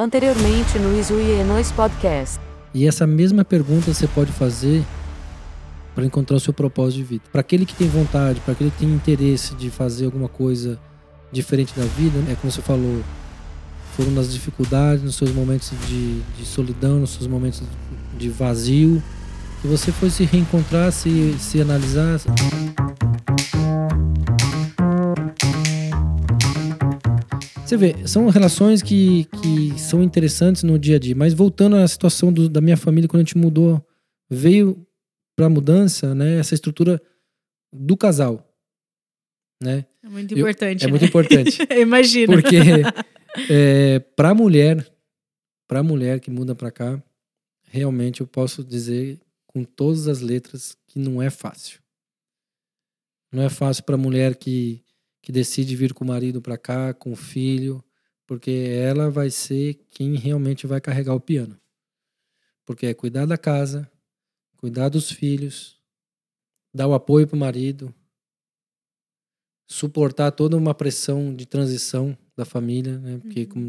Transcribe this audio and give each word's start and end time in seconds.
Anteriormente 0.00 0.78
no 0.78 0.98
Isu 0.98 1.20
e 1.20 1.32
Enos 1.32 1.70
Podcast. 1.70 2.40
E 2.72 2.88
essa 2.88 3.06
mesma 3.06 3.44
pergunta 3.44 3.92
você 3.92 4.08
pode 4.08 4.32
fazer 4.32 4.82
para 5.94 6.02
encontrar 6.06 6.38
o 6.38 6.40
seu 6.40 6.54
propósito 6.54 6.96
de 6.96 7.04
vida. 7.04 7.24
Para 7.30 7.42
aquele 7.42 7.66
que 7.66 7.74
tem 7.74 7.86
vontade, 7.88 8.40
para 8.40 8.52
aquele 8.52 8.70
que 8.70 8.78
tem 8.78 8.88
interesse 8.88 9.54
de 9.54 9.68
fazer 9.68 10.06
alguma 10.06 10.30
coisa 10.30 10.80
diferente 11.30 11.78
da 11.78 11.84
vida, 11.84 12.18
é 12.32 12.34
como 12.36 12.50
você 12.50 12.62
falou, 12.62 13.02
foram 13.94 14.12
nas 14.12 14.32
dificuldades, 14.32 15.04
nos 15.04 15.14
seus 15.14 15.30
momentos 15.30 15.70
de, 15.86 16.22
de 16.38 16.46
solidão, 16.46 17.00
nos 17.00 17.10
seus 17.10 17.26
momentos 17.26 17.62
de 18.16 18.30
vazio, 18.30 19.02
que 19.60 19.68
você 19.68 19.92
foi 19.92 20.08
se 20.08 20.24
reencontrar, 20.24 20.90
se, 20.90 21.36
se 21.38 21.60
analisar. 21.60 22.18
Você 27.72 27.76
vê, 27.78 28.06
são 28.06 28.28
relações 28.28 28.82
que, 28.82 29.24
que 29.40 29.80
são 29.80 30.02
interessantes 30.02 30.62
no 30.62 30.78
dia 30.78 30.96
a 30.96 30.98
dia. 30.98 31.16
Mas 31.16 31.32
voltando 31.32 31.76
à 31.76 31.88
situação 31.88 32.30
do, 32.30 32.46
da 32.46 32.60
minha 32.60 32.76
família, 32.76 33.08
quando 33.08 33.22
a 33.22 33.24
gente 33.24 33.38
mudou, 33.38 33.82
veio 34.28 34.86
para 35.34 35.46
a 35.46 35.48
mudança, 35.48 36.14
né? 36.14 36.38
Essa 36.38 36.52
estrutura 36.52 37.00
do 37.72 37.96
casal, 37.96 38.46
né? 39.62 39.86
É 40.02 40.08
muito 40.10 40.38
importante. 40.38 40.82
Eu, 40.82 40.88
é 40.88 40.92
né? 40.92 40.98
muito 40.98 41.04
importante. 41.06 41.58
Imagina. 41.80 42.34
Porque 42.34 42.56
é, 43.48 44.00
para 44.00 44.34
mulher, 44.34 44.86
para 45.66 45.82
mulher 45.82 46.20
que 46.20 46.30
muda 46.30 46.54
para 46.54 46.70
cá, 46.70 47.02
realmente 47.62 48.20
eu 48.20 48.26
posso 48.26 48.62
dizer 48.62 49.18
com 49.46 49.64
todas 49.64 50.08
as 50.08 50.20
letras 50.20 50.76
que 50.88 50.98
não 50.98 51.22
é 51.22 51.30
fácil. 51.30 51.80
Não 53.32 53.42
é 53.42 53.48
fácil 53.48 53.82
para 53.84 53.96
mulher 53.96 54.36
que 54.36 54.81
que 55.22 55.32
decide 55.32 55.76
vir 55.76 55.94
com 55.94 56.04
o 56.04 56.08
marido 56.08 56.42
para 56.42 56.58
cá, 56.58 56.92
com 56.92 57.12
o 57.12 57.16
filho, 57.16 57.82
porque 58.26 58.50
ela 58.50 59.08
vai 59.08 59.30
ser 59.30 59.74
quem 59.90 60.16
realmente 60.16 60.66
vai 60.66 60.80
carregar 60.80 61.14
o 61.14 61.20
piano. 61.20 61.58
Porque 62.66 62.86
é 62.86 62.94
cuidar 62.94 63.24
da 63.24 63.38
casa, 63.38 63.90
cuidar 64.56 64.88
dos 64.88 65.10
filhos, 65.10 65.80
dar 66.74 66.88
o 66.88 66.94
apoio 66.94 67.26
para 67.26 67.36
o 67.36 67.38
marido, 67.38 67.94
suportar 69.66 70.32
toda 70.32 70.56
uma 70.56 70.74
pressão 70.74 71.34
de 71.34 71.46
transição 71.46 72.16
da 72.36 72.44
família, 72.44 72.98
né? 72.98 73.18
Porque 73.18 73.48
uhum. 73.54 73.68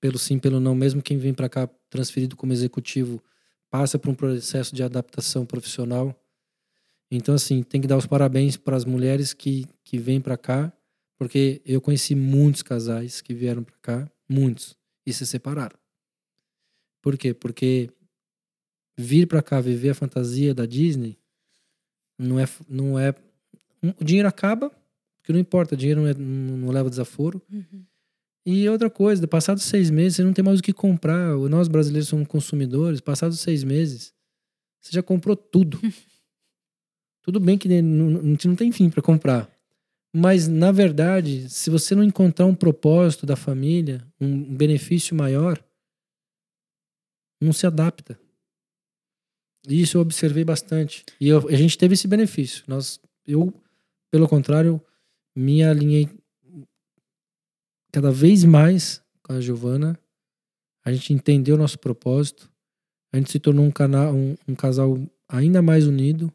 pelo 0.00 0.18
sim, 0.18 0.38
pelo 0.38 0.60
não, 0.60 0.74
mesmo 0.74 1.02
quem 1.02 1.18
vem 1.18 1.34
para 1.34 1.48
cá 1.48 1.68
transferido 1.88 2.36
como 2.36 2.52
executivo 2.52 3.22
passa 3.68 3.98
por 3.98 4.10
um 4.10 4.14
processo 4.14 4.74
de 4.74 4.82
adaptação 4.82 5.46
profissional. 5.46 6.14
Então, 7.10 7.34
assim, 7.34 7.62
tem 7.62 7.80
que 7.80 7.88
dar 7.88 7.96
os 7.96 8.06
parabéns 8.06 8.56
para 8.56 8.76
as 8.76 8.84
mulheres 8.84 9.32
que, 9.32 9.66
que 9.82 9.98
vêm 9.98 10.20
para 10.20 10.36
cá, 10.36 10.72
porque 11.18 11.60
eu 11.64 11.80
conheci 11.80 12.14
muitos 12.14 12.62
casais 12.62 13.20
que 13.20 13.34
vieram 13.34 13.64
para 13.64 13.76
cá, 13.82 14.10
muitos, 14.28 14.76
e 15.04 15.12
se 15.12 15.26
separaram. 15.26 15.76
Por 17.02 17.18
quê? 17.18 17.34
Porque 17.34 17.90
vir 18.96 19.26
para 19.26 19.42
cá 19.42 19.60
viver 19.60 19.90
a 19.90 19.94
fantasia 19.94 20.54
da 20.54 20.66
Disney 20.66 21.18
não 22.18 22.38
é. 22.38 22.46
Não 22.68 22.98
é 22.98 23.14
o 23.98 24.04
dinheiro 24.04 24.28
acaba, 24.28 24.70
porque 25.18 25.32
não 25.32 25.40
importa, 25.40 25.74
o 25.74 25.76
dinheiro 25.76 26.02
não, 26.02 26.08
é, 26.08 26.14
não, 26.14 26.70
leva 26.70 26.90
desaforo. 26.90 27.40
Uhum. 27.50 27.84
E 28.44 28.68
outra 28.68 28.90
coisa, 28.90 29.26
passados 29.26 29.62
seis 29.64 29.90
meses, 29.90 30.16
você 30.16 30.24
não 30.24 30.34
tem 30.34 30.44
mais 30.44 30.60
o 30.60 30.62
que 30.62 30.72
comprar. 30.72 31.34
Nós 31.48 31.66
brasileiros 31.66 32.08
somos 32.08 32.28
consumidores, 32.28 33.00
passados 33.00 33.40
seis 33.40 33.64
meses, 33.64 34.12
você 34.80 34.92
já 34.92 35.02
comprou 35.02 35.34
tudo. 35.34 35.80
Tudo 37.22 37.38
bem 37.38 37.58
que 37.58 37.68
a 37.68 37.70
gente 37.70 38.48
não 38.48 38.56
tem 38.56 38.72
fim 38.72 38.88
para 38.88 39.02
comprar. 39.02 39.50
Mas, 40.12 40.48
na 40.48 40.72
verdade, 40.72 41.48
se 41.48 41.70
você 41.70 41.94
não 41.94 42.02
encontrar 42.02 42.46
um 42.46 42.54
propósito 42.54 43.24
da 43.24 43.36
família, 43.36 44.04
um 44.20 44.56
benefício 44.56 45.14
maior, 45.14 45.62
não 47.40 47.52
se 47.52 47.66
adapta. 47.66 48.18
Isso 49.68 49.96
eu 49.96 50.00
observei 50.00 50.44
bastante. 50.44 51.04
E 51.20 51.28
eu, 51.28 51.46
a 51.48 51.54
gente 51.54 51.78
teve 51.78 51.94
esse 51.94 52.08
benefício. 52.08 52.64
Nós, 52.66 52.98
eu, 53.26 53.52
pelo 54.10 54.28
contrário, 54.28 54.82
me 55.36 55.62
alinhei 55.62 56.08
cada 57.92 58.10
vez 58.10 58.42
mais 58.44 59.02
com 59.22 59.34
a 59.34 59.40
Giovana. 59.40 59.98
A 60.84 60.92
gente 60.92 61.12
entendeu 61.12 61.54
o 61.54 61.58
nosso 61.58 61.78
propósito. 61.78 62.50
A 63.12 63.16
gente 63.18 63.30
se 63.30 63.38
tornou 63.38 63.64
um, 63.64 63.70
canal, 63.70 64.14
um, 64.14 64.34
um 64.48 64.54
casal 64.54 64.98
ainda 65.28 65.62
mais 65.62 65.86
unido 65.86 66.32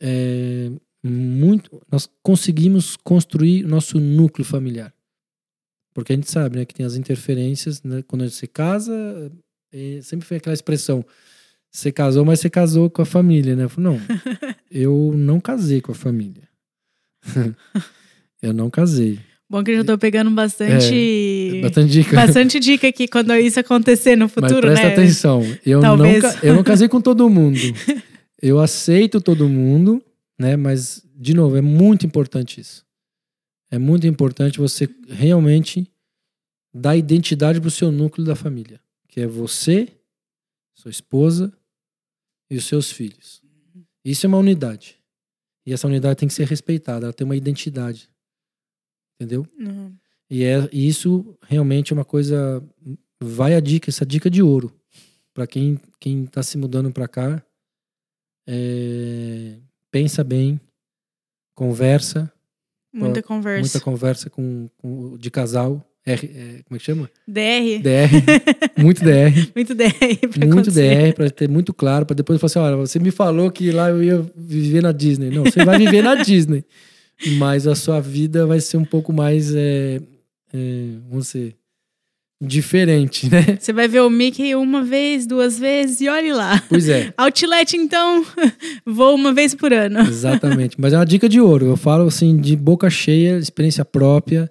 é, 0.00 0.70
muito, 1.02 1.80
nós 1.90 2.08
conseguimos 2.22 2.96
construir 2.96 3.64
nosso 3.64 3.98
núcleo 3.98 4.44
familiar. 4.44 4.92
Porque 5.92 6.12
a 6.12 6.16
gente 6.16 6.30
sabe 6.30 6.58
né, 6.58 6.64
que 6.64 6.74
tem 6.74 6.86
as 6.86 6.94
interferências, 6.94 7.82
né, 7.82 8.02
quando 8.06 8.28
você 8.28 8.46
casa, 8.46 9.30
é, 9.72 10.00
sempre 10.02 10.26
foi 10.26 10.36
aquela 10.36 10.54
expressão, 10.54 11.04
você 11.70 11.92
casou, 11.92 12.24
mas 12.24 12.40
você 12.40 12.50
casou 12.50 12.90
com 12.90 13.02
a 13.02 13.06
família, 13.06 13.54
né? 13.54 13.64
Eu 13.64 13.68
falo, 13.68 13.90
não, 13.90 14.00
eu 14.70 15.12
não 15.16 15.40
casei 15.40 15.80
com 15.80 15.92
a 15.92 15.94
família. 15.94 16.48
eu 18.42 18.52
não 18.52 18.68
casei. 18.70 19.20
Bom 19.48 19.64
que 19.64 19.72
eu 19.72 19.76
já 19.78 19.84
tô 19.84 19.98
pegando 19.98 20.30
bastante. 20.30 21.58
É, 21.58 21.60
bastante 21.60 21.90
dica. 21.90 22.14
Bastante 22.14 22.60
dica 22.60 22.86
aqui 22.86 23.08
quando 23.08 23.34
isso 23.34 23.58
acontecer 23.58 24.16
no 24.16 24.28
futuro, 24.28 24.68
Mas 24.68 24.78
presta 24.78 24.86
né? 24.86 24.92
atenção. 24.92 25.42
Eu 25.66 25.80
não, 25.80 26.06
eu 26.42 26.54
não 26.54 26.62
casei 26.62 26.88
com 26.88 27.00
todo 27.00 27.28
mundo. 27.28 27.58
Eu 28.42 28.58
aceito 28.58 29.20
todo 29.20 29.48
mundo, 29.48 30.02
né? 30.38 30.56
Mas, 30.56 31.06
de 31.14 31.34
novo, 31.34 31.56
é 31.56 31.60
muito 31.60 32.06
importante 32.06 32.60
isso. 32.60 32.84
É 33.70 33.78
muito 33.78 34.06
importante 34.06 34.58
você 34.58 34.88
realmente 35.08 35.86
dar 36.72 36.96
identidade 36.96 37.60
para 37.60 37.68
o 37.68 37.70
seu 37.70 37.92
núcleo 37.92 38.26
da 38.26 38.34
família, 38.34 38.80
que 39.08 39.20
é 39.20 39.26
você, 39.26 39.88
sua 40.74 40.90
esposa 40.90 41.52
e 42.50 42.56
os 42.56 42.64
seus 42.64 42.90
filhos. 42.90 43.42
Isso 44.04 44.26
é 44.26 44.28
uma 44.28 44.38
unidade. 44.38 44.96
E 45.66 45.72
essa 45.72 45.86
unidade 45.86 46.18
tem 46.18 46.28
que 46.28 46.34
ser 46.34 46.46
respeitada, 46.46 47.06
ela 47.06 47.12
tem 47.12 47.24
uma 47.24 47.36
identidade. 47.36 48.08
Entendeu? 49.14 49.46
Uhum. 49.58 49.94
E 50.30 50.42
é 50.44 50.68
isso 50.72 51.36
realmente 51.42 51.92
é 51.92 51.94
uma 51.94 52.04
coisa. 52.04 52.62
Vai 53.22 53.54
a 53.54 53.60
dica, 53.60 53.90
essa 53.90 54.06
dica 54.06 54.30
de 54.30 54.42
ouro. 54.42 54.72
para 55.34 55.46
quem, 55.46 55.78
quem 55.98 56.26
tá 56.26 56.42
se 56.42 56.56
mudando 56.56 56.90
para 56.90 57.06
cá. 57.06 57.44
É, 58.46 59.56
pensa 59.90 60.24
bem, 60.24 60.60
conversa. 61.54 62.32
Muita 62.92 63.22
conversa. 63.22 63.60
Muita 63.60 63.80
conversa 63.80 64.30
com, 64.30 64.68
com 64.78 65.16
de 65.16 65.30
casal. 65.30 65.86
R, 66.04 66.26
é, 66.26 66.62
como 66.64 66.76
é 66.76 66.78
que 66.78 66.84
chama? 66.84 67.10
DR. 67.28 67.82
DR. 67.82 68.82
Muito 68.82 69.04
DR. 69.04 69.52
muito 69.54 69.74
DR. 69.74 70.46
muito 70.46 70.70
DR, 70.70 71.14
para 71.14 71.30
ter 71.30 71.48
muito 71.48 71.74
claro, 71.74 72.06
para 72.06 72.16
depois 72.16 72.40
falar 72.40 72.46
assim: 72.46 72.58
olha, 72.58 72.76
você 72.76 72.98
me 72.98 73.10
falou 73.10 73.50
que 73.50 73.70
lá 73.70 73.90
eu 73.90 74.02
ia 74.02 74.26
viver 74.34 74.82
na 74.82 74.92
Disney. 74.92 75.30
Não, 75.30 75.44
você 75.44 75.64
vai 75.64 75.78
viver 75.78 76.02
na 76.02 76.14
Disney. 76.16 76.64
Mas 77.38 77.66
a 77.66 77.74
sua 77.74 78.00
vida 78.00 78.46
vai 78.46 78.60
ser 78.60 78.78
um 78.78 78.84
pouco 78.84 79.12
mais. 79.12 79.54
É, 79.54 80.00
é, 80.52 80.86
vamos 81.08 81.26
dizer 81.26 81.59
diferente, 82.40 83.28
né? 83.28 83.56
Você 83.60 83.72
vai 83.72 83.86
ver 83.86 84.00
o 84.00 84.08
Mickey 84.08 84.54
uma 84.54 84.82
vez, 84.82 85.26
duas 85.26 85.58
vezes 85.58 86.00
e 86.00 86.08
olhe 86.08 86.32
lá. 86.32 86.62
Pois 86.68 86.88
é. 86.88 87.12
Outlet, 87.18 87.76
então, 87.76 88.24
vou 88.86 89.14
uma 89.14 89.32
vez 89.32 89.54
por 89.54 89.72
ano. 89.72 90.00
Exatamente. 90.00 90.80
Mas 90.80 90.92
é 90.92 90.96
uma 90.96 91.04
dica 91.04 91.28
de 91.28 91.40
ouro. 91.40 91.66
Eu 91.66 91.76
falo 91.76 92.06
assim, 92.06 92.36
de 92.36 92.56
boca 92.56 92.88
cheia, 92.88 93.36
experiência 93.36 93.84
própria, 93.84 94.50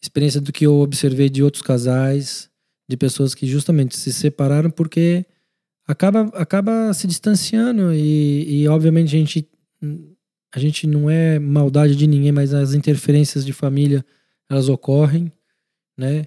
experiência 0.00 0.40
do 0.40 0.52
que 0.52 0.64
eu 0.64 0.76
observei 0.76 1.28
de 1.28 1.42
outros 1.42 1.62
casais, 1.62 2.48
de 2.88 2.96
pessoas 2.96 3.34
que 3.34 3.46
justamente 3.46 3.96
se 3.96 4.12
separaram 4.12 4.70
porque 4.70 5.26
acaba, 5.86 6.22
acaba 6.34 6.94
se 6.94 7.06
distanciando 7.06 7.92
e, 7.92 8.62
e 8.62 8.68
obviamente 8.68 9.14
a 9.14 9.18
gente, 9.18 9.48
a 10.54 10.58
gente 10.58 10.86
não 10.86 11.10
é 11.10 11.38
maldade 11.38 11.94
de 11.94 12.06
ninguém, 12.06 12.32
mas 12.32 12.54
as 12.54 12.72
interferências 12.72 13.44
de 13.44 13.52
família, 13.52 14.04
elas 14.50 14.68
ocorrem, 14.68 15.30
né? 15.96 16.26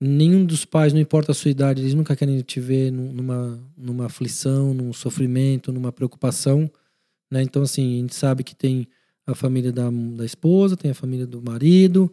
Nenhum 0.00 0.44
dos 0.46 0.64
pais, 0.64 0.92
não 0.92 1.00
importa 1.00 1.32
a 1.32 1.34
sua 1.34 1.50
idade, 1.50 1.82
eles 1.82 1.92
nunca 1.92 2.16
querem 2.16 2.40
te 2.40 2.58
ver 2.58 2.90
numa, 2.90 3.60
numa 3.76 4.06
aflição, 4.06 4.72
num 4.72 4.92
sofrimento, 4.92 5.70
numa 5.70 5.92
preocupação, 5.92 6.70
né? 7.30 7.42
Então, 7.42 7.62
assim, 7.62 7.98
a 7.98 8.00
gente 8.00 8.14
sabe 8.14 8.42
que 8.42 8.56
tem 8.56 8.88
a 9.26 9.34
família 9.34 9.70
da, 9.70 9.90
da 10.16 10.24
esposa, 10.24 10.76
tem 10.76 10.90
a 10.90 10.94
família 10.94 11.26
do 11.26 11.42
marido, 11.42 12.12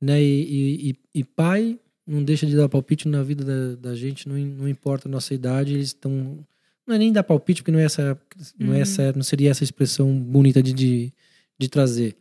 né? 0.00 0.22
E, 0.22 0.90
e, 0.90 0.96
e 1.14 1.24
pai 1.24 1.78
não 2.06 2.22
deixa 2.24 2.46
de 2.46 2.56
dar 2.56 2.68
palpite 2.68 3.06
na 3.06 3.22
vida 3.22 3.44
da, 3.44 3.90
da 3.90 3.94
gente, 3.94 4.28
não, 4.28 4.36
não 4.36 4.68
importa 4.68 5.08
a 5.08 5.10
nossa 5.10 5.34
idade, 5.34 5.74
eles 5.74 5.88
estão... 5.88 6.38
Não 6.86 6.94
é 6.94 6.98
nem 6.98 7.12
dar 7.12 7.24
palpite, 7.24 7.62
porque 7.62 7.72
não, 7.72 7.80
é 7.80 7.84
essa, 7.84 8.18
não, 8.56 8.72
é 8.72 8.76
uhum. 8.76 8.82
essa, 8.82 9.12
não 9.12 9.24
seria 9.24 9.50
essa 9.50 9.64
expressão 9.64 10.16
bonita 10.16 10.62
de, 10.62 10.72
de, 10.72 11.12
de 11.58 11.68
trazer 11.68 12.16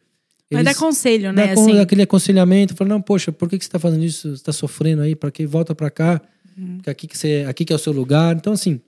Vai 0.51 0.63
dar 0.63 0.75
conselho, 0.75 1.33
né? 1.33 1.47
Dá 1.47 1.53
assim. 1.53 1.79
aquele 1.79 2.03
aconselhamento, 2.03 2.75
fala, 2.75 2.89
não, 2.89 3.01
poxa, 3.01 3.31
por 3.31 3.49
que, 3.49 3.57
que 3.57 3.65
você 3.65 3.69
está 3.69 3.79
fazendo 3.79 4.03
isso? 4.03 4.29
Você 4.29 4.35
está 4.35 4.53
sofrendo 4.53 5.01
aí? 5.01 5.15
Para 5.15 5.31
que 5.31 5.45
volta 5.45 5.73
para 5.73 5.89
cá? 5.89 6.21
Uhum. 6.57 6.79
Aqui 6.85 7.07
que 7.07 7.17
você, 7.17 7.45
aqui 7.47 7.65
que 7.65 7.73
é 7.73 7.75
o 7.75 7.79
seu 7.79 7.91
lugar. 7.91 8.35
Então, 8.35 8.53
assim, 8.53 8.79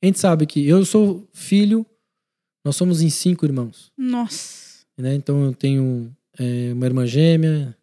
a 0.00 0.06
gente 0.06 0.18
sabe 0.18 0.46
que 0.46 0.66
eu 0.66 0.84
sou 0.84 1.28
filho, 1.32 1.84
nós 2.64 2.76
somos 2.76 3.02
em 3.02 3.10
cinco 3.10 3.44
irmãos. 3.44 3.90
Nossa. 3.98 4.84
Né? 4.96 5.14
Então, 5.14 5.44
eu 5.44 5.52
tenho 5.52 6.10
é, 6.38 6.72
uma 6.72 6.86
irmã 6.86 7.04
gêmea, 7.06 7.76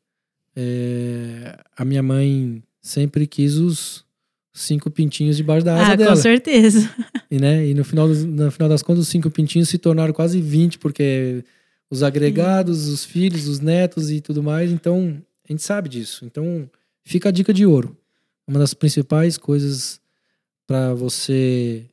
é, 0.55 1.57
a 1.75 1.83
minha 1.83 2.01
mãe 2.01 2.63
sempre 2.81 3.27
quis 3.27 3.55
os 3.55 4.03
cinco 4.53 4.89
pintinhos 4.89 5.37
debaixo 5.37 5.65
da 5.65 5.75
asa 5.75 5.91
Ah, 5.91 5.95
dela. 5.95 6.09
com 6.11 6.15
certeza. 6.15 6.89
E, 7.29 7.37
né, 7.39 7.67
e 7.67 7.73
no, 7.73 7.83
final 7.83 8.07
no 8.07 8.51
final 8.51 8.67
das 8.67 8.81
contas, 8.81 9.03
os 9.03 9.07
cinco 9.07 9.29
pintinhos 9.29 9.69
se 9.69 9.77
tornaram 9.77 10.13
quase 10.13 10.41
20, 10.41 10.79
porque 10.79 11.43
os 11.89 12.03
agregados, 12.03 12.87
os 12.87 13.03
filhos, 13.03 13.47
os 13.47 13.59
netos 13.59 14.11
e 14.11 14.21
tudo 14.21 14.43
mais. 14.43 14.71
Então, 14.71 15.21
a 15.47 15.51
gente 15.51 15.63
sabe 15.63 15.89
disso. 15.89 16.25
Então, 16.25 16.69
fica 17.03 17.29
a 17.29 17.31
dica 17.31 17.53
de 17.53 17.65
ouro. 17.65 17.97
Uma 18.47 18.59
das 18.59 18.73
principais 18.73 19.37
coisas 19.37 19.99
para 20.67 20.93
você 20.93 21.85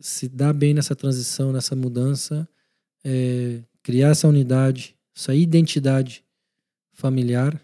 se 0.00 0.28
dar 0.28 0.52
bem 0.52 0.72
nessa 0.72 0.96
transição, 0.96 1.52
nessa 1.52 1.76
mudança, 1.76 2.48
é 3.04 3.60
criar 3.82 4.08
essa 4.10 4.26
unidade, 4.28 4.96
essa 5.16 5.34
identidade 5.34 6.24
familiar. 6.92 7.60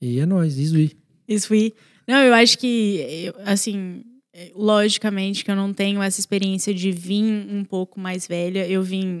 E 0.00 0.18
é 0.18 0.26
nóis, 0.26 0.58
isso 0.58 0.76
aí. 0.76 0.92
Isso 1.26 1.48
foi. 1.48 1.72
Não, 2.06 2.18
eu 2.18 2.34
acho 2.34 2.58
que, 2.58 3.32
assim, 3.44 4.04
logicamente 4.54 5.44
que 5.44 5.50
eu 5.50 5.56
não 5.56 5.72
tenho 5.72 6.02
essa 6.02 6.20
experiência 6.20 6.74
de 6.74 6.90
vir 6.90 7.24
um 7.48 7.64
pouco 7.64 8.00
mais 8.00 8.26
velha. 8.26 8.66
Eu 8.68 8.82
vim, 8.82 9.18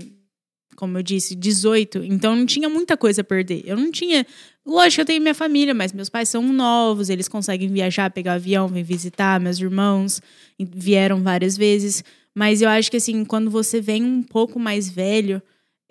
como 0.76 0.98
eu 0.98 1.02
disse, 1.02 1.34
18, 1.34 2.02
então 2.04 2.34
não 2.34 2.46
tinha 2.46 2.68
muita 2.68 2.96
coisa 2.96 3.20
a 3.20 3.24
perder. 3.24 3.62
Eu 3.66 3.76
não 3.76 3.90
tinha. 3.90 4.26
Lógico 4.64 4.96
que 4.96 5.00
eu 5.00 5.04
tenho 5.06 5.20
minha 5.22 5.34
família, 5.34 5.74
mas 5.74 5.92
meus 5.92 6.08
pais 6.08 6.28
são 6.28 6.42
novos, 6.52 7.08
eles 7.10 7.28
conseguem 7.28 7.68
viajar, 7.68 8.10
pegar 8.10 8.34
avião, 8.34 8.68
vir 8.68 8.82
visitar. 8.84 9.40
Meus 9.40 9.58
irmãos 9.58 10.20
vieram 10.58 11.22
várias 11.22 11.56
vezes. 11.56 12.04
Mas 12.34 12.62
eu 12.62 12.68
acho 12.68 12.90
que, 12.90 12.96
assim, 12.96 13.24
quando 13.24 13.50
você 13.50 13.80
vem 13.80 14.02
um 14.04 14.22
pouco 14.22 14.58
mais 14.58 14.88
velho, 14.88 15.42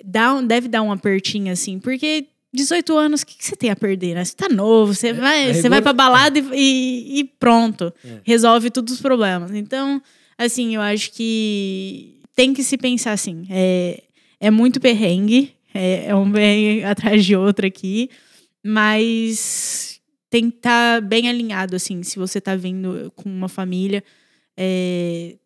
dá, 0.04 0.39
deve 0.42 0.68
dar 0.68 0.81
um 0.81 0.92
apertinho, 0.92 1.51
assim, 1.51 1.77
porque 1.80 2.25
18 2.54 2.98
anos, 2.98 3.22
o 3.22 3.25
que, 3.25 3.38
que 3.38 3.45
você 3.45 3.56
tem 3.56 3.69
a 3.69 3.75
perder, 3.75 4.16
né? 4.16 4.25
Você 4.25 4.36
tá 4.36 4.50
novo, 4.50 4.94
você 4.94 5.13
vai, 5.13 5.51
é 5.51 5.54
você 5.54 5.69
vai 5.69 5.81
pra 5.81 5.94
balada 5.94 6.39
e, 6.39 6.44
e- 6.54 7.19
e 7.19 7.24
pronto. 7.24 7.94
É. 8.04 8.19
Resolve 8.24 8.69
todos 8.72 8.94
os 8.94 9.01
problemas. 9.01 9.51
Então, 9.51 10.01
assim, 10.38 10.75
eu 10.75 10.81
acho 10.81 11.12
que 11.12 12.16
tem 12.36 12.54
que 12.54 12.63
se 12.63 12.77
pensar 12.77 13.12
assim. 13.12 13.45
É, 13.50 14.01
é 14.42 14.50
muito 14.50 14.82
perrengue, 14.82 15.56
é, 15.74 16.08
é 16.08 16.16
um 16.16 16.30
perrengue 16.30 16.84
atrás 16.84 17.24
de 17.24 17.36
outro 17.36 17.66
aqui, 17.66 18.10
mas 18.66 20.02
tem 20.30 20.50
que 20.50 20.58
estar 20.58 21.02
bem 21.02 21.30
alinhado, 21.30 21.76
assim, 21.76 22.02
se 22.02 22.18
você 22.18 22.42
tá 22.42 22.56
vindo 22.56 23.14
com 23.16 23.30
uma 23.30 23.48
família. 23.48 24.04
é, 24.58 25.38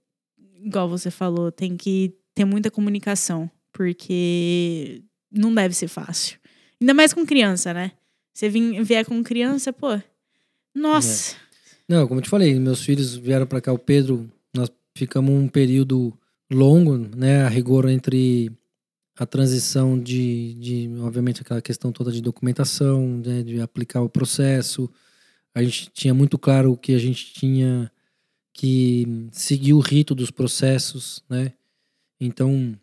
igual 0.64 0.90
você 0.90 1.12
falou, 1.12 1.52
tem 1.52 1.78
que 1.78 2.14
ter 2.34 2.46
muita 2.46 2.72
comunicação, 2.72 3.50
porque 3.72 5.04
não 5.32 5.54
deve 5.54 5.76
ser 5.76 5.88
fácil. 5.88 6.40
Ainda 6.82 6.94
mais 6.94 7.14
com 7.14 7.26
criança, 7.26 7.74
né? 7.74 7.92
Você 8.34 8.50
vier 8.50 9.06
com 9.06 9.24
criança, 9.24 9.72
pô. 9.72 10.00
Nossa. 10.74 11.36
Não, 11.88 12.08
como 12.08 12.20
eu 12.20 12.24
te 12.24 12.30
falei, 12.30 12.60
meus 12.60 12.82
filhos 12.82 13.16
vieram 13.16 13.46
para 13.46 13.62
cá, 13.62 13.72
o 13.72 13.78
Pedro, 13.78 14.30
nós 14.54 14.70
ficamos 14.96 15.32
um 15.32 15.48
período 15.48 16.14
longo, 16.52 16.98
né, 16.98 17.44
a 17.44 17.50
rigor 17.50 17.88
entre 17.88 18.52
a 19.18 19.26
transição 19.26 19.98
de, 19.98 20.54
de 20.56 20.90
obviamente, 21.00 21.42
aquela 21.42 21.62
questão 21.62 21.92
toda 21.92 22.12
de 22.12 22.22
documentação, 22.22 23.22
né, 23.26 23.44
de 23.44 23.62
aplicar 23.62 24.02
o 24.02 24.10
processo. 24.10 24.90
A 25.54 25.64
gente 25.64 25.90
tinha 25.94 26.14
muito 26.14 26.38
claro 26.38 26.76
que 26.76 26.94
a 26.94 26.98
gente 27.00 27.34
tinha 27.34 27.90
que 28.54 29.28
seguir 29.32 29.74
o 29.74 29.80
rito 29.80 30.14
dos 30.14 30.32
processos, 30.32 31.24
né? 31.30 31.54
Então, 32.20 32.78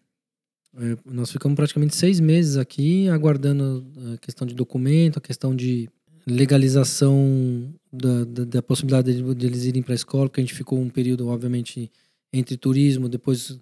é, 0.76 0.96
nós 1.04 1.30
ficamos 1.30 1.56
praticamente 1.56 1.94
seis 1.94 2.18
meses 2.18 2.56
aqui 2.56 3.08
aguardando 3.08 3.84
a 4.14 4.18
questão 4.18 4.46
de 4.46 4.54
documento, 4.54 5.18
a 5.18 5.22
questão 5.22 5.54
de 5.54 5.88
legalização 6.26 7.74
da, 7.92 8.24
da, 8.24 8.44
da 8.44 8.62
possibilidade 8.62 9.14
de, 9.14 9.34
de 9.34 9.46
eles 9.46 9.64
irem 9.64 9.82
para 9.82 9.92
a 9.92 9.96
escola, 9.96 10.28
porque 10.28 10.40
a 10.40 10.44
gente 10.44 10.54
ficou 10.54 10.78
um 10.78 10.88
período, 10.88 11.28
obviamente, 11.28 11.90
entre 12.32 12.56
turismo, 12.56 13.08
depois 13.08 13.58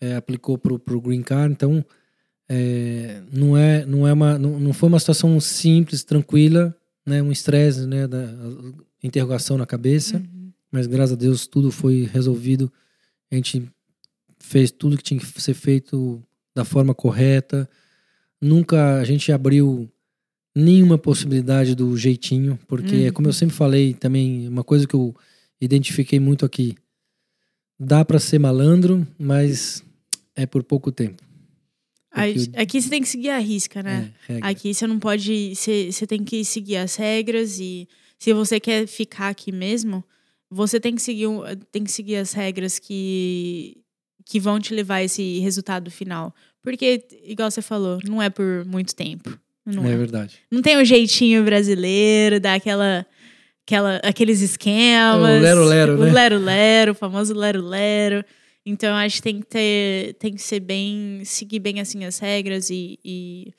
é, 0.00 0.16
aplicou 0.16 0.58
para 0.58 0.74
o 0.74 1.00
Green 1.00 1.22
Card, 1.22 1.52
então 1.52 1.84
é, 2.48 3.22
não 3.32 3.56
é 3.56 3.84
não 3.86 4.06
é 4.06 4.12
uma 4.12 4.38
não, 4.38 4.58
não 4.60 4.72
foi 4.72 4.88
uma 4.88 4.98
situação 5.00 5.38
simples, 5.40 6.04
tranquila, 6.04 6.74
né, 7.06 7.22
um 7.22 7.32
estresse, 7.32 7.86
né, 7.86 8.06
da 8.06 8.28
interrogação 9.02 9.56
na 9.58 9.66
cabeça, 9.66 10.16
Uhum. 10.18 10.52
mas 10.70 10.86
graças 10.86 11.12
a 11.12 11.16
Deus 11.16 11.46
tudo 11.46 11.70
foi 11.70 12.08
resolvido, 12.12 12.70
a 13.30 13.34
gente 13.34 13.68
fez 14.38 14.70
tudo 14.70 14.96
que 14.96 15.02
tinha 15.02 15.18
que 15.18 15.40
ser 15.40 15.54
feito 15.54 16.22
da 16.54 16.64
forma 16.64 16.94
correta, 16.94 17.68
nunca 18.40 18.98
a 19.00 19.04
gente 19.04 19.32
abriu 19.32 19.88
nenhuma 20.54 20.98
possibilidade 20.98 21.74
do 21.74 21.96
jeitinho, 21.96 22.58
porque 22.68 23.06
Uhum. 23.06 23.12
como 23.12 23.28
eu 23.28 23.32
sempre 23.32 23.56
falei 23.56 23.94
também, 23.94 24.46
uma 24.48 24.62
coisa 24.62 24.86
que 24.86 24.94
eu 24.94 25.14
identifiquei 25.60 26.20
muito 26.20 26.44
aqui, 26.44 26.74
dá 27.80 28.04
para 28.04 28.18
ser 28.18 28.38
malandro, 28.38 29.06
mas 29.18 29.82
é 30.36 30.44
por 30.46 30.62
pouco 30.62 30.92
tempo. 30.92 31.22
O- 32.14 32.60
Aqui 32.60 32.80
você 32.80 32.88
tem 32.90 33.00
que 33.02 33.08
seguir 33.08 33.30
a 33.30 33.38
risca, 33.38 33.82
né? 33.82 34.10
É. 34.28 34.38
Aqui 34.42 34.72
você 34.74 34.86
não 34.86 34.98
pode. 34.98 35.54
Você, 35.54 35.90
você 35.90 36.06
tem 36.06 36.22
que 36.22 36.44
seguir 36.44 36.76
as 36.76 36.94
regras 36.96 37.58
e 37.58 37.88
se 38.18 38.32
você 38.32 38.60
quer 38.60 38.86
ficar 38.86 39.28
aqui 39.28 39.50
mesmo, 39.50 40.04
você 40.50 40.78
tem 40.78 40.94
que 40.94 41.02
seguir, 41.02 41.26
um- 41.26 41.42
tem 41.70 41.82
que 41.84 41.90
seguir 41.90 42.16
as 42.16 42.32
regras 42.32 42.78
que, 42.78 43.78
que 44.26 44.38
vão 44.38 44.60
te 44.60 44.74
levar 44.74 44.96
a 44.96 45.04
esse 45.04 45.38
resultado 45.40 45.90
final. 45.90 46.34
Porque, 46.62 47.04
igual 47.24 47.50
você 47.50 47.60
falou, 47.62 47.98
não 48.06 48.22
é 48.22 48.30
por 48.30 48.64
muito 48.66 48.94
tempo. 48.94 49.36
Não, 49.64 49.84
é 49.86 49.92
é. 49.92 49.96
verdade. 49.96 50.38
não 50.50 50.60
tem 50.60 50.76
o 50.76 50.84
jeitinho 50.84 51.42
brasileiro, 51.44 52.38
daquela. 52.40 53.06
Aquela, 53.64 53.96
aqueles 53.98 54.40
esquemas. 54.40 55.38
O 55.38 55.40
lero-lero, 55.40 55.94
O 55.94 56.04
né? 56.04 56.12
lero-lero, 56.12 56.92
o 56.92 56.94
famoso 56.96 57.32
lero-lero. 57.32 58.24
Então, 58.64 58.94
acho 58.96 59.16
que 59.16 59.22
tem 59.22 59.40
que 59.40 59.46
ter, 59.46 60.14
tem 60.14 60.34
que 60.34 60.42
ser 60.42 60.60
bem, 60.60 61.22
seguir 61.24 61.58
bem 61.58 61.80
assim 61.80 62.04
as 62.04 62.18
regras 62.18 62.70
e, 62.70 62.98
e, 63.04 63.52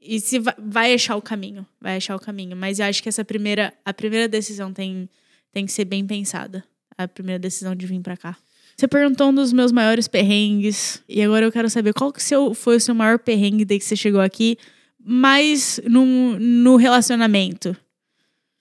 e 0.00 0.20
se 0.20 0.38
vai, 0.38 0.54
vai 0.58 0.94
achar 0.94 1.16
o 1.16 1.22
caminho, 1.22 1.66
vai 1.80 1.96
achar 1.96 2.14
o 2.14 2.20
caminho. 2.20 2.56
Mas 2.56 2.78
eu 2.78 2.86
acho 2.86 3.02
que 3.02 3.08
essa 3.08 3.24
primeira, 3.24 3.72
a 3.84 3.92
primeira 3.92 4.28
decisão 4.28 4.72
tem, 4.72 5.08
tem 5.52 5.66
que 5.66 5.72
ser 5.72 5.84
bem 5.84 6.06
pensada. 6.06 6.64
A 6.96 7.06
primeira 7.06 7.38
decisão 7.38 7.74
de 7.74 7.86
vir 7.86 8.00
pra 8.00 8.16
cá. 8.16 8.36
Você 8.76 8.86
perguntou 8.86 9.30
um 9.30 9.34
dos 9.34 9.52
meus 9.52 9.72
maiores 9.72 10.06
perrengues 10.06 11.02
e 11.08 11.20
agora 11.20 11.44
eu 11.44 11.50
quero 11.50 11.68
saber 11.68 11.92
qual 11.92 12.12
que 12.12 12.22
seu, 12.22 12.54
foi 12.54 12.76
o 12.76 12.80
seu 12.80 12.94
maior 12.94 13.18
perrengue 13.18 13.64
desde 13.64 13.84
que 13.84 13.88
você 13.88 13.96
chegou 13.96 14.20
aqui, 14.20 14.56
mas 15.04 15.80
no, 15.84 16.38
no 16.38 16.76
relacionamento. 16.76 17.76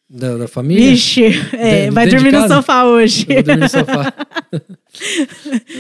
Da, 0.09 0.38
da 0.38 0.48
família? 0.48 0.92
Vixe, 0.92 1.25
é, 1.54 1.86
De- 1.86 1.92
vai 1.92 2.07
dormir 2.07 2.31
no 2.31 2.48
sofá 2.48 2.86
hoje. 2.86 3.25
Eu 3.27 3.36
vou 3.36 3.44
dormir 3.44 3.62
no 3.62 3.69
sofá. 3.69 4.13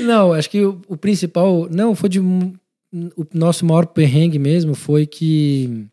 não, 0.05 0.33
acho 0.33 0.49
que 0.49 0.61
o, 0.65 0.81
o 0.87 0.97
principal. 0.97 1.67
Não, 1.71 1.95
foi 1.95 2.09
de. 2.09 2.19
O 2.19 3.25
nosso 3.33 3.65
maior 3.65 3.85
perrengue 3.87 4.37
mesmo 4.39 4.75
foi 4.75 5.05
que. 5.05 5.85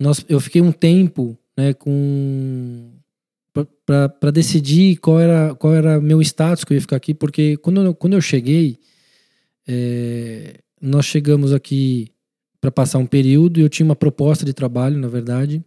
Nós, 0.00 0.24
eu 0.28 0.40
fiquei 0.40 0.60
um 0.62 0.72
tempo 0.72 1.36
né, 1.56 1.74
com. 1.74 2.90
para 3.86 4.30
decidir 4.30 4.96
qual 4.96 5.20
era 5.20 5.54
qual 5.54 5.74
era 5.74 6.00
meu 6.00 6.20
status 6.22 6.64
que 6.64 6.72
eu 6.72 6.76
ia 6.76 6.80
ficar 6.80 6.96
aqui, 6.96 7.12
porque 7.12 7.56
quando 7.58 7.80
eu, 7.82 7.94
quando 7.94 8.14
eu 8.14 8.20
cheguei, 8.20 8.78
é, 9.68 10.54
nós 10.80 11.04
chegamos 11.04 11.52
aqui 11.52 12.08
para 12.60 12.70
passar 12.70 12.98
um 12.98 13.06
período 13.06 13.60
e 13.60 13.62
eu 13.62 13.68
tinha 13.68 13.84
uma 13.84 13.94
proposta 13.96 14.44
de 14.44 14.54
trabalho, 14.54 14.98
na 14.98 15.08
verdade, 15.08 15.62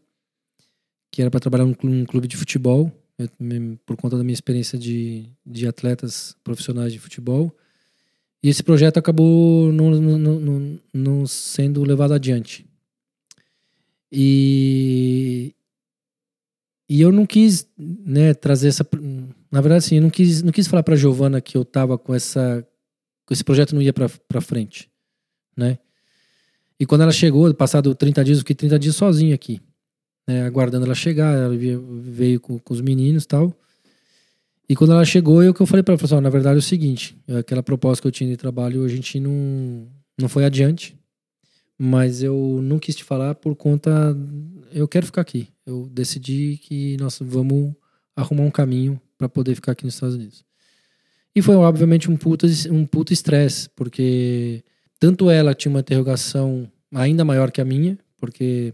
que 1.17 1.21
era 1.23 1.31
para 1.31 1.39
trabalhar 1.39 1.65
num 1.65 1.75
num 1.81 2.05
clube 2.05 2.27
de 2.27 2.37
futebol 2.37 2.91
eu, 3.17 3.27
me- 3.39 3.75
por 3.87 3.97
conta 3.97 4.15
da 4.15 4.23
minha 4.23 4.35
experiência 4.35 4.77
de, 4.77 5.27
de 5.43 5.65
atletas 5.65 6.35
profissionais 6.43 6.93
de 6.93 6.99
futebol. 6.99 7.51
E 8.43 8.49
esse 8.49 8.61
projeto 8.61 8.97
acabou 8.99 9.73
não, 9.73 9.89
não, 9.89 10.39
não- 10.39 10.79
não, 10.93 11.25
sendo 11.25 11.83
levado 11.83 12.13
adiante. 12.13 12.67
E, 14.11 15.55
e 16.87 17.01
eu 17.01 17.11
não 17.11 17.25
quis 17.25 17.67
né, 17.75 18.35
trazer 18.35 18.67
essa. 18.67 18.87
Na 19.51 19.59
verdade, 19.59 19.85
assim, 19.85 19.95
eu 19.95 20.03
não 20.03 20.11
quis, 20.11 20.43
não 20.43 20.51
quis 20.51 20.67
falar 20.67 20.83
para 20.83 20.95
Giovana 20.95 21.41
que 21.41 21.57
eu 21.57 21.63
estava 21.63 21.97
com 21.97 22.13
essa. 22.13 22.63
que 23.25 23.33
esse 23.33 23.43
projeto 23.43 23.73
não 23.73 23.81
ia 23.81 23.91
para 23.91 24.39
frente. 24.39 24.87
Né? 25.55 25.79
E 26.79 26.85
quando 26.85 27.01
ela 27.01 27.11
chegou, 27.11 27.51
passado 27.55 27.95
30 27.95 28.23
dias, 28.23 28.37
eu 28.37 28.41
fiquei 28.41 28.55
30 28.55 28.77
dias 28.77 28.95
sozinho 28.95 29.33
aqui 29.33 29.59
né, 30.27 30.43
aguardando 30.45 30.85
ela 30.85 30.95
chegar, 30.95 31.35
ela 31.35 31.55
veio, 31.55 32.39
com, 32.39 32.59
com 32.59 32.73
os 32.73 32.81
meninos 32.81 33.23
e 33.23 33.27
tal. 33.27 33.53
E 34.69 34.75
quando 34.75 34.91
ela 34.91 35.05
chegou, 35.05 35.41
eu 35.41 35.53
que 35.53 35.61
eu 35.61 35.65
falei 35.65 35.81
para 35.81 35.93
ela, 35.93 35.99
falei 35.99 36.15
assim, 36.17 36.23
na 36.23 36.29
verdade 36.29 36.57
é 36.57 36.59
o 36.59 36.61
seguinte, 36.61 37.17
aquela 37.39 37.63
proposta 37.63 38.01
que 38.01 38.07
eu 38.07 38.11
tinha 38.11 38.29
de 38.29 38.35
trabalho, 38.35 38.83
a 38.83 38.87
gente 38.89 39.17
não, 39.19 39.87
não 40.19 40.27
foi 40.27 40.43
adiante, 40.43 40.97
mas 41.79 42.21
eu 42.21 42.59
não 42.61 42.77
quis 42.77 42.95
te 42.95 43.03
falar 43.03 43.35
por 43.35 43.55
conta, 43.55 44.15
eu 44.73 44.87
quero 44.87 45.05
ficar 45.05 45.21
aqui. 45.21 45.47
Eu 45.65 45.87
decidi 45.91 46.57
que 46.57 46.97
nós 46.97 47.19
vamos 47.21 47.73
arrumar 48.15 48.43
um 48.43 48.51
caminho 48.51 48.99
para 49.17 49.29
poder 49.29 49.55
ficar 49.55 49.71
aqui 49.71 49.85
nos 49.85 49.93
Estados 49.93 50.15
Unidos. 50.15 50.43
E 51.35 51.41
foi, 51.41 51.55
obviamente, 51.55 52.09
um 52.09 52.17
puta 52.17 52.47
um 52.71 52.85
puto 52.85 53.13
estresse, 53.13 53.69
porque 53.75 54.63
tanto 54.99 55.29
ela 55.29 55.53
tinha 55.53 55.69
uma 55.69 55.81
interrogação 55.81 56.69
ainda 56.93 57.23
maior 57.23 57.51
que 57.51 57.61
a 57.61 57.65
minha, 57.65 57.97
porque 58.17 58.73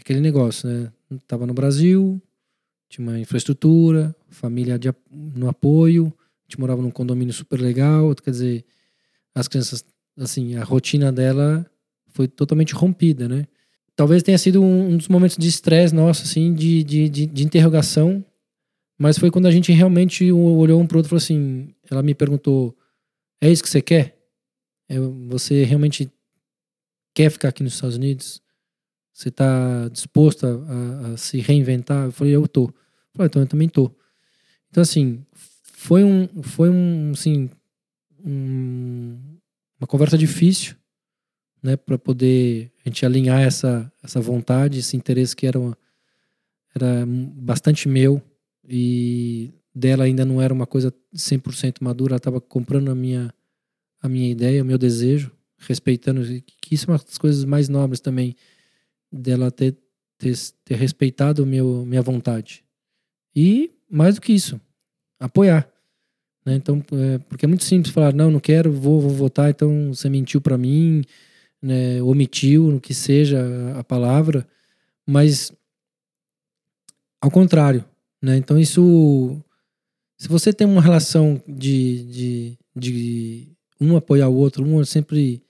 aquele 0.00 0.20
negócio, 0.20 0.68
né? 0.68 0.92
Tava 1.26 1.46
no 1.46 1.54
Brasil, 1.54 2.20
tinha 2.88 3.06
uma 3.06 3.18
infraestrutura, 3.18 4.14
família 4.28 4.78
de, 4.78 4.92
no 5.10 5.48
apoio, 5.48 6.12
a 6.16 6.44
gente 6.44 6.60
morava 6.60 6.82
num 6.82 6.90
condomínio 6.90 7.32
super 7.32 7.60
legal, 7.60 8.14
quer 8.14 8.30
dizer, 8.30 8.64
as 9.34 9.48
crianças, 9.48 9.84
assim, 10.18 10.56
a 10.56 10.64
rotina 10.64 11.10
dela 11.10 11.66
foi 12.08 12.28
totalmente 12.28 12.74
rompida, 12.74 13.28
né? 13.28 13.46
Talvez 13.94 14.22
tenha 14.22 14.38
sido 14.38 14.62
um, 14.62 14.90
um 14.90 14.96
dos 14.96 15.08
momentos 15.08 15.36
de 15.36 15.48
estresse 15.48 15.94
nosso, 15.94 16.22
assim, 16.22 16.54
de, 16.54 16.82
de, 16.82 17.08
de, 17.08 17.26
de, 17.26 17.44
interrogação, 17.44 18.24
mas 18.98 19.18
foi 19.18 19.30
quando 19.30 19.46
a 19.46 19.50
gente 19.50 19.72
realmente 19.72 20.30
olhou 20.30 20.80
um 20.80 20.86
pro 20.86 20.98
outro 20.98 21.08
e 21.08 21.10
falou 21.10 21.22
assim, 21.22 21.74
ela 21.90 22.02
me 22.02 22.14
perguntou, 22.14 22.76
é 23.40 23.50
isso 23.50 23.62
que 23.62 23.68
você 23.68 23.82
quer? 23.82 24.18
É, 24.88 24.98
você 25.28 25.64
realmente 25.64 26.10
quer 27.14 27.30
ficar 27.30 27.48
aqui 27.48 27.62
nos 27.62 27.74
Estados 27.74 27.96
Unidos? 27.96 28.42
Você 29.12 29.28
está 29.28 29.88
disposto 29.88 30.46
a, 30.46 30.50
a, 30.50 31.12
a, 31.12 31.16
se 31.16 31.38
reinventar? 31.38 32.06
Eu 32.06 32.12
falei, 32.12 32.34
eu 32.34 32.48
tô. 32.48 32.64
Eu 32.64 32.74
falei, 33.14 33.26
então 33.26 33.42
eu 33.42 33.48
também 33.48 33.68
tô. 33.68 33.90
Então, 34.70 34.82
assim, 34.82 35.24
foi 35.62 36.02
um, 36.02 36.28
foi 36.42 36.70
um, 36.70 37.10
assim, 37.12 37.50
um, 38.24 39.18
uma 39.78 39.86
conversa 39.86 40.16
difícil, 40.16 40.76
né, 41.62 41.76
para 41.76 41.98
poder 41.98 42.72
a 42.84 42.88
gente 42.88 43.04
alinhar 43.04 43.40
essa, 43.40 43.92
essa 44.02 44.20
vontade, 44.20 44.78
esse 44.78 44.96
interesse 44.96 45.36
que 45.36 45.46
era, 45.46 45.58
uma, 45.58 45.76
era 46.74 47.04
bastante 47.06 47.88
meu 47.88 48.22
e 48.66 49.52
dela 49.74 50.04
ainda 50.04 50.24
não 50.24 50.40
era 50.40 50.52
uma 50.52 50.66
coisa 50.66 50.92
100% 51.14 51.76
madura, 51.80 52.12
ela 52.12 52.16
estava 52.16 52.40
comprando 52.40 52.90
a 52.90 52.94
minha, 52.94 53.32
a 54.00 54.08
minha 54.08 54.30
ideia, 54.30 54.62
o 54.62 54.66
meu 54.66 54.78
desejo, 54.78 55.30
respeitando, 55.58 56.22
que 56.60 56.74
isso 56.74 56.90
é 56.90 56.92
uma 56.92 56.98
das 56.98 57.18
coisas 57.18 57.44
mais 57.44 57.68
nobres 57.68 58.00
também, 58.00 58.34
dela 59.12 59.50
ter, 59.50 59.76
ter, 60.18 60.34
ter 60.64 60.74
respeitado 60.76 61.44
meu, 61.44 61.84
minha 61.84 62.02
vontade. 62.02 62.64
E, 63.34 63.70
mais 63.90 64.14
do 64.14 64.20
que 64.20 64.32
isso, 64.32 64.60
apoiar. 65.20 65.70
Né? 66.44 66.54
Então, 66.54 66.82
é, 66.92 67.18
porque 67.18 67.44
é 67.44 67.48
muito 67.48 67.64
simples 67.64 67.92
falar, 67.92 68.14
não, 68.14 68.30
não 68.30 68.40
quero, 68.40 68.72
vou, 68.72 69.00
vou 69.00 69.10
votar, 69.10 69.50
então 69.50 69.94
você 69.94 70.08
mentiu 70.08 70.40
para 70.40 70.58
mim, 70.58 71.04
né, 71.60 72.02
omitiu, 72.02 72.70
no 72.70 72.80
que 72.80 72.92
seja 72.92 73.40
a 73.78 73.84
palavra, 73.84 74.46
mas 75.06 75.52
ao 77.20 77.30
contrário, 77.30 77.84
né? 78.20 78.36
Então 78.36 78.58
isso, 78.58 79.40
se 80.18 80.26
você 80.26 80.52
tem 80.52 80.66
uma 80.66 80.82
relação 80.82 81.40
de, 81.46 82.04
de, 82.04 82.58
de 82.74 83.48
um 83.80 83.96
apoiar 83.96 84.28
o 84.28 84.34
outro, 84.34 84.64
um 84.64 84.84
sempre 84.84 85.40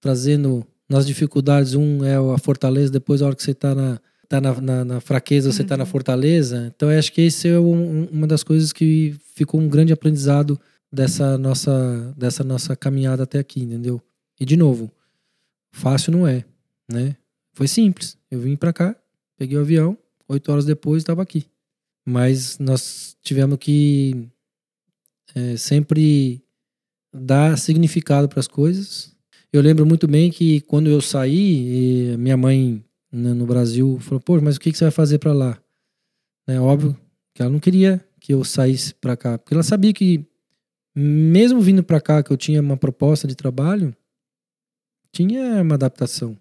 trazendo 0.00 0.66
nas 0.88 1.06
dificuldades, 1.06 1.74
um 1.74 2.04
é 2.04 2.16
a 2.16 2.38
fortaleza, 2.38 2.90
depois 2.90 3.20
a 3.20 3.26
hora 3.26 3.36
que 3.36 3.42
você 3.42 3.50
está 3.50 3.74
na, 3.74 4.00
tá 4.28 4.40
na, 4.40 4.60
na, 4.60 4.84
na 4.84 5.00
fraqueza, 5.00 5.52
você 5.52 5.62
está 5.62 5.76
na 5.76 5.84
uhum. 5.84 5.90
fortaleza. 5.90 6.72
Então, 6.74 6.90
eu 6.90 6.98
acho 6.98 7.12
que 7.12 7.22
esse 7.22 7.48
é 7.48 7.58
um, 7.58 8.04
uma 8.04 8.26
das 8.26 8.42
coisas 8.42 8.72
que 8.72 9.14
ficou 9.34 9.60
um 9.60 9.68
grande 9.68 9.92
aprendizado 9.92 10.58
dessa 10.90 11.36
nossa, 11.36 12.14
dessa 12.16 12.42
nossa 12.42 12.74
caminhada 12.74 13.24
até 13.24 13.38
aqui, 13.38 13.62
entendeu? 13.62 14.00
E, 14.40 14.44
de 14.44 14.56
novo, 14.56 14.90
fácil 15.70 16.12
não 16.12 16.26
é, 16.26 16.44
né? 16.88 17.16
Foi 17.52 17.68
simples. 17.68 18.16
Eu 18.30 18.40
vim 18.40 18.56
para 18.56 18.72
cá, 18.72 18.96
peguei 19.36 19.58
o 19.58 19.60
avião, 19.60 19.98
oito 20.28 20.50
horas 20.50 20.64
depois 20.64 21.02
estava 21.02 21.22
aqui. 21.22 21.44
Mas 22.06 22.58
nós 22.58 23.16
tivemos 23.22 23.58
que 23.58 24.28
é, 25.34 25.56
sempre 25.56 26.42
dar 27.12 27.58
significado 27.58 28.28
para 28.28 28.40
as 28.40 28.48
coisas, 28.48 29.14
eu 29.52 29.62
lembro 29.62 29.86
muito 29.86 30.06
bem 30.06 30.30
que 30.30 30.60
quando 30.62 30.88
eu 30.88 31.00
saí, 31.00 32.16
minha 32.18 32.36
mãe 32.36 32.84
né, 33.10 33.32
no 33.32 33.46
Brasil 33.46 33.98
falou: 34.00 34.20
Pô, 34.20 34.40
mas 34.40 34.56
o 34.56 34.60
que, 34.60 34.70
que 34.70 34.78
você 34.78 34.84
vai 34.84 34.90
fazer 34.90 35.18
para 35.18 35.32
lá? 35.32 35.60
É 36.46 36.58
óbvio 36.60 36.96
que 37.34 37.42
ela 37.42 37.50
não 37.50 37.60
queria 37.60 38.04
que 38.20 38.34
eu 38.34 38.44
saísse 38.44 38.94
para 38.94 39.16
cá, 39.16 39.38
porque 39.38 39.54
ela 39.54 39.62
sabia 39.62 39.92
que, 39.92 40.24
mesmo 40.94 41.60
vindo 41.60 41.82
para 41.82 42.00
cá, 42.00 42.22
que 42.22 42.30
eu 42.30 42.36
tinha 42.36 42.60
uma 42.60 42.76
proposta 42.76 43.28
de 43.28 43.34
trabalho, 43.34 43.94
tinha 45.12 45.62
uma 45.62 45.74
adaptação 45.74 46.38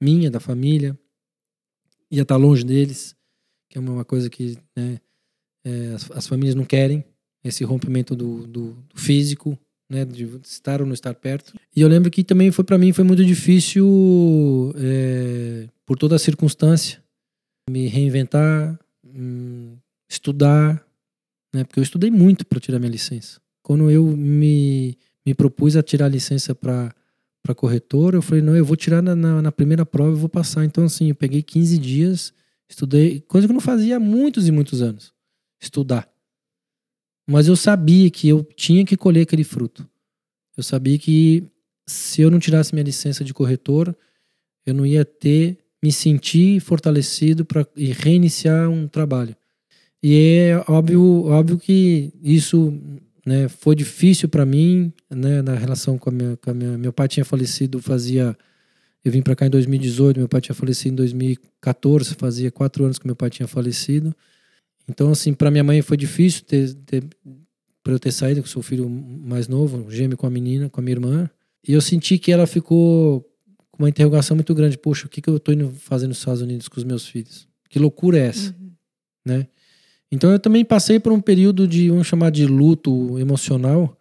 minha, 0.00 0.30
da 0.30 0.40
família, 0.40 0.98
ia 2.10 2.22
estar 2.22 2.34
tá 2.34 2.40
longe 2.40 2.64
deles, 2.64 3.16
que 3.68 3.78
é 3.78 3.80
uma 3.80 4.04
coisa 4.04 4.28
que 4.28 4.56
né, 4.76 5.00
é, 5.64 5.94
as, 5.94 6.10
as, 6.10 6.26
famílias 6.26 6.54
não 6.54 6.64
querem, 6.64 7.04
esse 7.42 7.64
rompimento 7.64 8.14
do, 8.14 8.46
do, 8.46 8.72
do 8.72 8.98
físico, 9.00 9.58
né, 9.88 10.04
de 10.04 10.28
estar 10.44 10.80
ou 10.80 10.86
não 10.86 10.94
estar 10.94 11.14
perto. 11.14 11.54
E 11.74 11.80
eu 11.80 11.88
lembro 11.88 12.10
que 12.10 12.24
também 12.24 12.50
foi 12.50 12.64
para 12.64 12.78
mim 12.78 12.92
foi 12.92 13.04
muito 13.04 13.24
difícil 13.24 14.72
é, 14.76 15.68
por 15.84 15.96
toda 15.96 16.16
a 16.16 16.18
circunstância 16.18 17.02
me 17.68 17.88
reinventar, 17.88 18.78
hum, 19.04 19.76
estudar, 20.08 20.84
né, 21.52 21.64
porque 21.64 21.80
eu 21.80 21.84
estudei 21.84 22.10
muito 22.10 22.46
para 22.46 22.60
tirar 22.60 22.78
minha 22.78 22.90
licença. 22.90 23.40
Quando 23.62 23.90
eu 23.90 24.06
me, 24.06 24.96
me 25.24 25.34
propus 25.34 25.76
a 25.76 25.82
tirar 25.82 26.06
a 26.06 26.10
licença 26.10 26.54
para 26.54 26.94
para 27.42 27.54
corretor, 27.54 28.14
eu 28.14 28.22
falei, 28.22 28.42
não, 28.42 28.56
eu 28.56 28.64
vou 28.64 28.74
tirar 28.74 29.00
na, 29.00 29.14
na, 29.14 29.40
na 29.40 29.52
primeira 29.52 29.86
prova 29.86 30.10
e 30.10 30.18
vou 30.18 30.28
passar. 30.28 30.64
Então, 30.64 30.84
assim, 30.84 31.10
eu 31.10 31.14
peguei 31.14 31.44
15 31.44 31.78
dias, 31.78 32.34
estudei, 32.68 33.20
coisa 33.20 33.46
que 33.46 33.52
eu 33.52 33.54
não 33.54 33.60
fazia 33.60 33.98
há 33.98 34.00
muitos 34.00 34.48
e 34.48 34.50
muitos 34.50 34.82
anos. 34.82 35.12
Estudar. 35.60 36.08
Mas 37.26 37.48
eu 37.48 37.56
sabia 37.56 38.08
que 38.10 38.28
eu 38.28 38.44
tinha 38.56 38.84
que 38.84 38.96
colher 38.96 39.22
aquele 39.22 39.44
fruto. 39.44 39.88
Eu 40.56 40.62
sabia 40.62 40.98
que 40.98 41.44
se 41.86 42.22
eu 42.22 42.30
não 42.30 42.38
tirasse 42.38 42.74
minha 42.74 42.84
licença 42.84 43.24
de 43.24 43.34
corretor, 43.34 43.94
eu 44.64 44.74
não 44.74 44.86
ia 44.86 45.04
ter 45.04 45.58
me 45.82 45.92
sentir 45.92 46.60
fortalecido 46.60 47.44
para 47.44 47.66
reiniciar 47.76 48.68
um 48.68 48.88
trabalho. 48.88 49.36
E 50.02 50.14
é 50.50 50.64
óbvio, 50.68 51.26
óbvio 51.26 51.58
que 51.58 52.12
isso 52.22 52.72
né, 53.24 53.48
foi 53.48 53.74
difícil 53.74 54.28
para 54.28 54.46
mim, 54.46 54.92
né, 55.10 55.42
na 55.42 55.54
relação 55.54 55.98
com 55.98 56.10
a, 56.10 56.12
minha, 56.12 56.36
com 56.36 56.50
a 56.50 56.54
minha. 56.54 56.78
Meu 56.78 56.92
pai 56.92 57.08
tinha 57.08 57.24
falecido, 57.24 57.80
fazia. 57.80 58.36
Eu 59.04 59.12
vim 59.12 59.22
para 59.22 59.36
cá 59.36 59.46
em 59.46 59.50
2018, 59.50 60.18
meu 60.18 60.28
pai 60.28 60.40
tinha 60.40 60.54
falecido 60.54 60.92
em 60.92 60.96
2014, 60.96 62.14
fazia 62.14 62.50
quatro 62.50 62.84
anos 62.84 62.98
que 62.98 63.06
meu 63.06 63.16
pai 63.16 63.30
tinha 63.30 63.46
falecido. 63.46 64.14
Então, 64.88 65.10
assim, 65.10 65.34
para 65.34 65.50
minha 65.50 65.64
mãe 65.64 65.82
foi 65.82 65.96
difícil 65.96 66.44
ter, 66.44 66.74
ter 66.74 67.04
para 67.82 67.92
eu 67.92 68.00
ter 68.00 68.10
saído, 68.12 68.46
sou 68.48 68.60
o 68.60 68.64
filho 68.64 68.88
mais 68.90 69.46
novo, 69.46 69.90
gêmeo 69.90 70.16
com 70.16 70.26
a 70.26 70.30
menina, 70.30 70.68
com 70.68 70.80
a 70.80 70.82
minha 70.82 70.94
irmã. 70.94 71.30
E 71.66 71.72
eu 71.72 71.80
senti 71.80 72.18
que 72.18 72.32
ela 72.32 72.46
ficou 72.46 73.20
com 73.70 73.82
uma 73.82 73.88
interrogação 73.88 74.36
muito 74.36 74.54
grande. 74.54 74.76
Poxa, 74.78 75.06
o 75.06 75.08
que, 75.08 75.20
que 75.20 75.28
eu 75.28 75.36
estou 75.36 75.54
indo 75.54 75.70
fazer 75.70 76.06
nos 76.06 76.18
Estados 76.18 76.42
Unidos 76.42 76.68
com 76.68 76.78
os 76.78 76.84
meus 76.84 77.06
filhos? 77.06 77.46
Que 77.68 77.78
loucura 77.78 78.18
é 78.18 78.26
essa? 78.26 78.54
Uhum. 78.58 78.70
Né? 79.24 79.46
Então 80.10 80.32
eu 80.32 80.38
também 80.38 80.64
passei 80.64 80.98
por 80.98 81.12
um 81.12 81.20
período 81.20 81.66
de, 81.66 81.88
vamos 81.88 82.06
chamar 82.06 82.30
de 82.30 82.46
luto 82.46 83.18
emocional, 83.18 83.96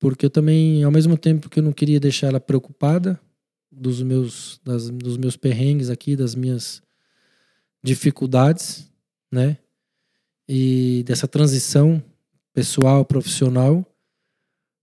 porque 0.00 0.26
eu 0.26 0.30
também, 0.30 0.82
ao 0.82 0.90
mesmo 0.90 1.16
tempo 1.16 1.48
que 1.48 1.58
eu 1.58 1.62
não 1.62 1.72
queria 1.72 2.00
deixar 2.00 2.28
ela 2.28 2.40
preocupada 2.40 3.20
dos 3.70 4.02
meus, 4.02 4.60
das, 4.64 4.90
dos 4.90 5.16
meus 5.16 5.36
perrengues 5.36 5.90
aqui, 5.90 6.16
das 6.16 6.34
minhas 6.34 6.82
dificuldades, 7.82 8.90
né? 9.30 9.58
E 10.48 11.02
dessa 11.06 11.28
transição 11.28 12.02
pessoal, 12.54 13.04
profissional. 13.04 13.84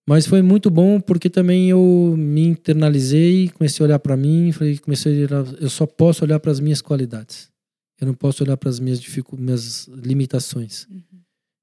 Mas 0.08 0.28
foi 0.28 0.42
muito 0.42 0.70
bom 0.70 1.02
porque 1.02 1.30
também 1.30 1.70
eu 1.70 2.16
me 2.18 2.48
internalizei, 2.48 3.50
comecei 3.50 3.84
a 3.84 3.88
olhar 3.88 4.00
para 4.00 4.16
mim, 4.16 4.52
falei, 4.52 4.78
comecei 4.78 5.24
a 5.24 5.26
olhar, 5.26 5.54
eu 5.60 5.70
só 5.70 5.88
posso 5.88 6.24
olhar 6.24 6.40
para 6.40 6.52
as 6.52 6.60
minhas 6.60 6.82
qualidades. 6.82 7.50
Eu 8.00 8.08
não 8.08 8.14
posso 8.14 8.44
olhar 8.44 8.56
para 8.56 8.70
as 8.70 8.80
minhas 8.80 9.02
minhas 9.38 9.88
limitações. 9.88 10.86
Uhum. 10.90 11.02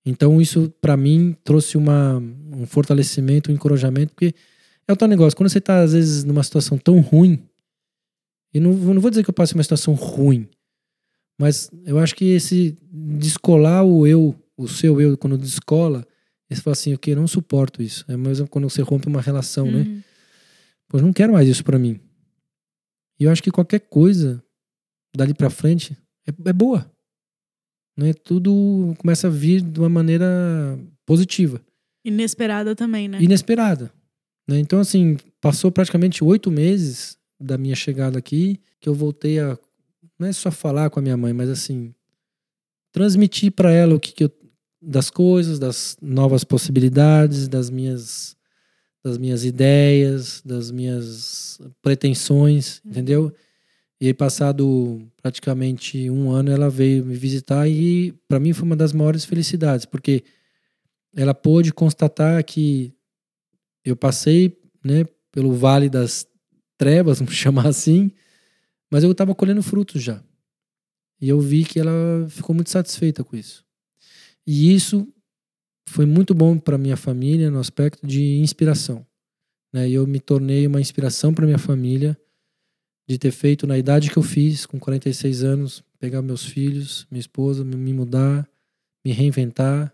Então 0.05 0.41
isso 0.41 0.73
para 0.81 0.97
mim 0.97 1.37
trouxe 1.45 1.77
uma, 1.77 2.17
um 2.17 2.67
fortalecimento, 2.67 3.51
um 3.51 3.55
encorajamento, 3.55 4.13
porque 4.13 4.35
é 4.89 4.93
o 4.93 4.97
tal 4.97 5.09
negócio, 5.09 5.37
quando 5.37 5.49
você 5.49 5.59
está 5.59 5.81
às 5.81 5.93
vezes 5.93 6.25
numa 6.25 6.43
situação 6.43 6.77
tão 6.77 7.01
ruim, 7.01 7.41
e 8.53 8.59
não, 8.59 8.73
não 8.73 9.01
vou 9.01 9.11
dizer 9.11 9.23
que 9.23 9.31
eu 9.31 9.35
passei 9.35 9.57
uma 9.57 9.63
situação 9.63 9.95
ruim, 9.95 10.49
mas 11.39 11.71
eu 11.85 11.99
acho 11.99 12.15
que 12.15 12.27
esse 12.27 12.77
descolar 12.91 13.85
o 13.85 14.07
eu, 14.07 14.35
o 14.57 14.69
seu 14.69 15.01
eu, 15.01 15.17
quando 15.17 15.39
descola, 15.39 16.07
você 16.49 16.61
fala 16.61 16.73
assim, 16.73 16.95
ok, 16.95 17.15
não 17.15 17.27
suporto 17.27 17.83
isso. 17.83 18.05
É 18.09 18.17
mesmo 18.17 18.49
quando 18.49 18.69
você 18.69 18.83
rompe 18.83 19.09
uma 19.09 19.21
relação, 19.21 19.67
né? 19.67 19.79
uhum. 19.79 19.85
né? 19.97 20.05
Pois 20.89 21.03
não 21.03 21.13
quero 21.13 21.33
mais 21.33 21.49
isso 21.49 21.65
para 21.65 21.79
mim. 21.79 21.99
E 23.19 23.25
eu 23.25 23.31
acho 23.31 23.43
que 23.43 23.51
qualquer 23.51 23.81
coisa 23.81 24.43
dali 25.17 25.33
para 25.33 25.49
frente 25.49 25.97
é, 26.29 26.51
é 26.51 26.53
boa. 26.53 26.91
Né? 27.97 28.13
Tudo 28.13 28.95
começa 28.99 29.27
a 29.27 29.31
vir 29.31 29.63
de 29.63 29.81
uma 29.81 29.89
maneira 29.89 30.79
positiva. 31.07 31.61
Inesperada 32.05 32.75
também, 32.75 33.09
né? 33.09 33.23
Inesperada. 33.23 33.93
Né? 34.49 34.59
Então, 34.59 34.81
assim, 34.81 35.17
passou 35.41 35.71
praticamente 35.71 36.23
oito 36.25 36.51
meses 36.51 37.17
da 37.41 37.57
minha 37.57 37.75
chegada 37.75 38.19
aqui 38.19 38.61
que 38.81 38.89
eu 38.89 38.95
voltei 38.95 39.39
a 39.39 39.59
não 40.19 40.29
é 40.29 40.33
só 40.33 40.51
falar 40.51 40.91
com 40.91 40.99
a 40.99 41.03
minha 41.03 41.17
mãe, 41.17 41.33
mas 41.33 41.49
assim, 41.49 41.95
transmitir 42.93 43.53
para 43.53 43.71
ela 43.73 43.95
o 43.95 44.01
que, 44.01 44.13
que 44.13 44.25
eu, 44.25 44.31
das 44.81 45.11
coisas, 45.11 45.59
das 45.59 45.97
novas 46.01 46.45
possibilidades, 46.45 47.49
das 47.49 47.71
minhas 47.71 48.37
das 49.05 49.19
minhas 49.19 49.45
ideias, 49.45 50.41
das 50.45 50.71
minhas 50.71 51.61
pretensões, 51.83 52.81
uhum. 52.85 52.91
entendeu? 52.93 53.35
E 54.01 54.07
aí, 54.07 54.15
passado 54.15 55.01
praticamente 55.21 56.11
um 56.11 56.31
ano, 56.31 56.51
ela 56.51 56.69
veio 56.71 57.05
me 57.05 57.15
visitar 57.15 57.69
e 57.69 58.13
para 58.29 58.41
mim 58.41 58.53
foi 58.53 58.65
uma 58.65 58.77
das 58.77 58.93
maiores 58.93 59.25
felicidades, 59.25 59.87
porque 59.87 60.25
ela 61.15 61.35
pôde 61.35 61.73
constatar 61.73 62.43
que 62.45 62.93
eu 63.85 63.97
passei 63.97 64.59
né, 64.85 65.05
pelo 65.31 65.53
vale 65.53 65.89
das 65.89 66.27
trevas, 66.77 67.19
vamos 67.21 67.35
chamar 67.35 67.67
assim, 67.67 68.11
mas 68.93 69.03
eu 69.03 69.11
estava 69.11 69.35
colhendo 69.35 69.63
frutos 69.63 70.03
já. 70.03 70.23
E 71.19 71.27
eu 71.27 71.41
vi 71.41 71.65
que 71.65 71.81
ela 71.81 72.29
ficou 72.29 72.55
muito 72.55 72.69
satisfeita 72.69 73.25
com 73.25 73.35
isso. 73.35 73.65
E 74.47 74.75
isso 74.75 75.09
foi 75.89 76.05
muito 76.05 76.35
bom 76.35 76.59
para 76.59 76.77
minha 76.77 76.97
família 76.97 77.51
no 77.51 77.59
aspecto 77.59 78.07
de 78.07 78.37
inspiração. 78.37 79.07
Né? 79.73 79.89
E 79.89 79.95
eu 79.95 80.07
me 80.07 80.21
tornei 80.21 80.67
uma 80.67 80.79
inspiração 80.79 81.33
para 81.33 81.47
minha 81.47 81.57
família 81.59 82.19
de 83.09 83.17
ter 83.17 83.31
feito 83.31 83.67
na 83.67 83.79
idade 83.79 84.11
que 84.11 84.19
eu 84.19 84.23
fiz, 84.23 84.67
com 84.67 84.79
46 84.79 85.43
anos, 85.43 85.83
pegar 85.99 86.21
meus 86.21 86.45
filhos, 86.45 87.07
minha 87.11 87.21
esposa, 87.21 87.65
me 87.65 87.95
mudar, 87.95 88.47
me 89.03 89.11
reinventar. 89.11 89.91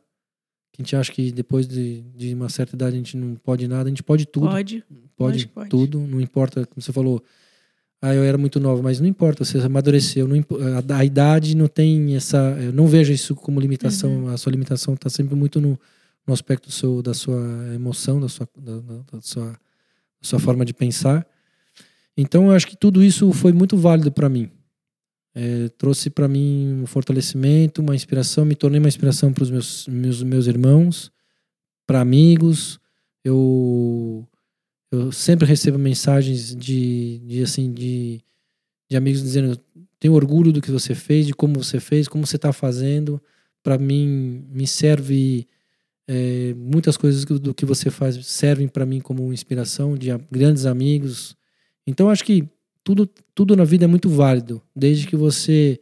A 0.76 0.82
gente 0.82 0.96
acha 0.96 1.12
que 1.12 1.30
depois 1.30 1.68
de, 1.68 2.00
de 2.16 2.34
uma 2.34 2.48
certa 2.48 2.74
idade 2.74 2.96
a 2.96 2.98
gente 2.98 3.16
não 3.16 3.36
pode 3.36 3.68
nada, 3.68 3.84
a 3.88 3.90
gente 3.90 4.02
pode 4.02 4.26
tudo. 4.26 4.48
Pode. 4.48 4.84
Pode, 5.16 5.46
pode. 5.46 5.70
tudo, 5.70 6.00
não 6.00 6.20
importa, 6.20 6.66
como 6.66 6.82
você 6.82 6.92
falou, 6.92 7.22
ah, 8.00 8.14
eu 8.14 8.22
era 8.22 8.38
muito 8.38 8.60
nova, 8.60 8.80
mas 8.80 9.00
não 9.00 9.08
importa, 9.08 9.44
você 9.44 9.58
amadureceu, 9.58 10.28
não, 10.28 10.36
a, 10.36 10.98
a, 10.98 11.04
idade 11.04 11.56
não 11.56 11.66
tem 11.66 12.14
essa, 12.14 12.38
eu 12.60 12.72
não 12.72 12.86
vejo 12.86 13.12
isso 13.12 13.34
como 13.34 13.58
limitação, 13.58 14.24
uhum. 14.24 14.28
a 14.28 14.36
sua 14.36 14.52
limitação 14.52 14.94
está 14.94 15.10
sempre 15.10 15.34
muito 15.34 15.60
no, 15.60 15.78
no 16.24 16.32
aspecto 16.32 16.70
seu, 16.70 17.02
da 17.02 17.12
sua 17.12 17.40
emoção, 17.74 18.20
da 18.20 18.28
sua, 18.28 18.48
da, 18.56 18.78
da 19.12 19.20
sua, 19.20 19.46
da 19.50 19.58
sua 20.22 20.38
forma 20.38 20.64
de 20.64 20.72
pensar. 20.72 21.26
Então, 22.16 22.46
eu 22.46 22.52
acho 22.52 22.66
que 22.66 22.76
tudo 22.76 23.02
isso 23.02 23.32
foi 23.32 23.52
muito 23.52 23.76
válido 23.76 24.12
para 24.12 24.28
mim. 24.28 24.50
É, 25.34 25.68
trouxe 25.78 26.10
para 26.10 26.28
mim 26.28 26.80
um 26.82 26.86
fortalecimento, 26.86 27.80
uma 27.80 27.94
inspiração, 27.94 28.44
me 28.44 28.54
tornei 28.54 28.78
uma 28.80 28.88
inspiração 28.88 29.32
para 29.32 29.44
os 29.44 29.50
meus, 29.50 29.86
meus, 29.88 30.22
meus 30.22 30.46
irmãos, 30.46 31.10
para 31.86 32.00
amigos. 32.00 32.78
Eu, 33.24 34.26
eu 34.90 35.12
sempre 35.12 35.46
recebo 35.46 35.78
mensagens 35.78 36.54
de, 36.54 37.18
de 37.18 37.42
assim 37.42 37.72
de, 37.72 38.20
de 38.88 38.96
amigos 38.96 39.22
dizendo 39.22 39.60
tenho 40.00 40.14
orgulho 40.14 40.52
do 40.52 40.60
que 40.60 40.70
você 40.70 40.94
fez, 40.94 41.26
de 41.26 41.34
como 41.34 41.62
você 41.62 41.80
fez, 41.80 42.06
como 42.06 42.26
você 42.26 42.36
está 42.36 42.52
fazendo. 42.52 43.20
Para 43.62 43.76
mim, 43.76 44.46
me 44.50 44.66
serve 44.66 45.46
é, 46.06 46.54
muitas 46.54 46.96
coisas 46.96 47.24
do 47.24 47.52
que 47.52 47.66
você 47.66 47.90
faz 47.90 48.24
servem 48.26 48.68
para 48.68 48.86
mim 48.86 49.00
como 49.00 49.32
inspiração 49.32 49.96
de 49.96 50.08
grandes 50.30 50.64
amigos, 50.64 51.36
então 51.86 52.08
acho 52.08 52.24
que 52.24 52.48
tudo, 52.82 53.06
tudo 53.34 53.54
na 53.54 53.64
vida 53.64 53.84
é 53.84 53.86
muito 53.86 54.08
válido, 54.08 54.62
desde 54.74 55.06
que 55.06 55.16
você 55.16 55.78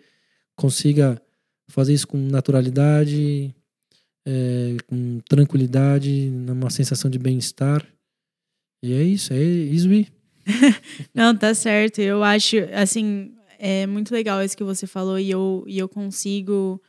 consiga 0.57 1.21
fazer 1.69 1.95
isso 1.95 2.09
com 2.09 2.19
naturalidade, 2.19 3.55
é, 4.25 4.77
com 4.89 5.21
tranquilidade, 5.29 6.31
numa 6.31 6.71
sensação 6.71 7.09
de 7.09 7.19
bem-estar. 7.19 7.87
E 8.83 8.93
é 8.93 9.03
isso, 9.03 9.33
é 9.33 9.43
isso 9.43 9.89
aí. 9.89 10.07
Não, 11.15 11.37
tá 11.37 11.55
certo. 11.55 12.01
Eu 12.01 12.23
acho, 12.23 12.57
assim, 12.73 13.35
é 13.59 13.87
muito 13.87 14.13
legal 14.13 14.43
isso 14.43 14.57
que 14.57 14.65
você 14.65 14.87
falou 14.87 15.19
e 15.19 15.31
eu, 15.31 15.65
e 15.67 15.79
eu 15.79 15.89
consigo 15.89 16.81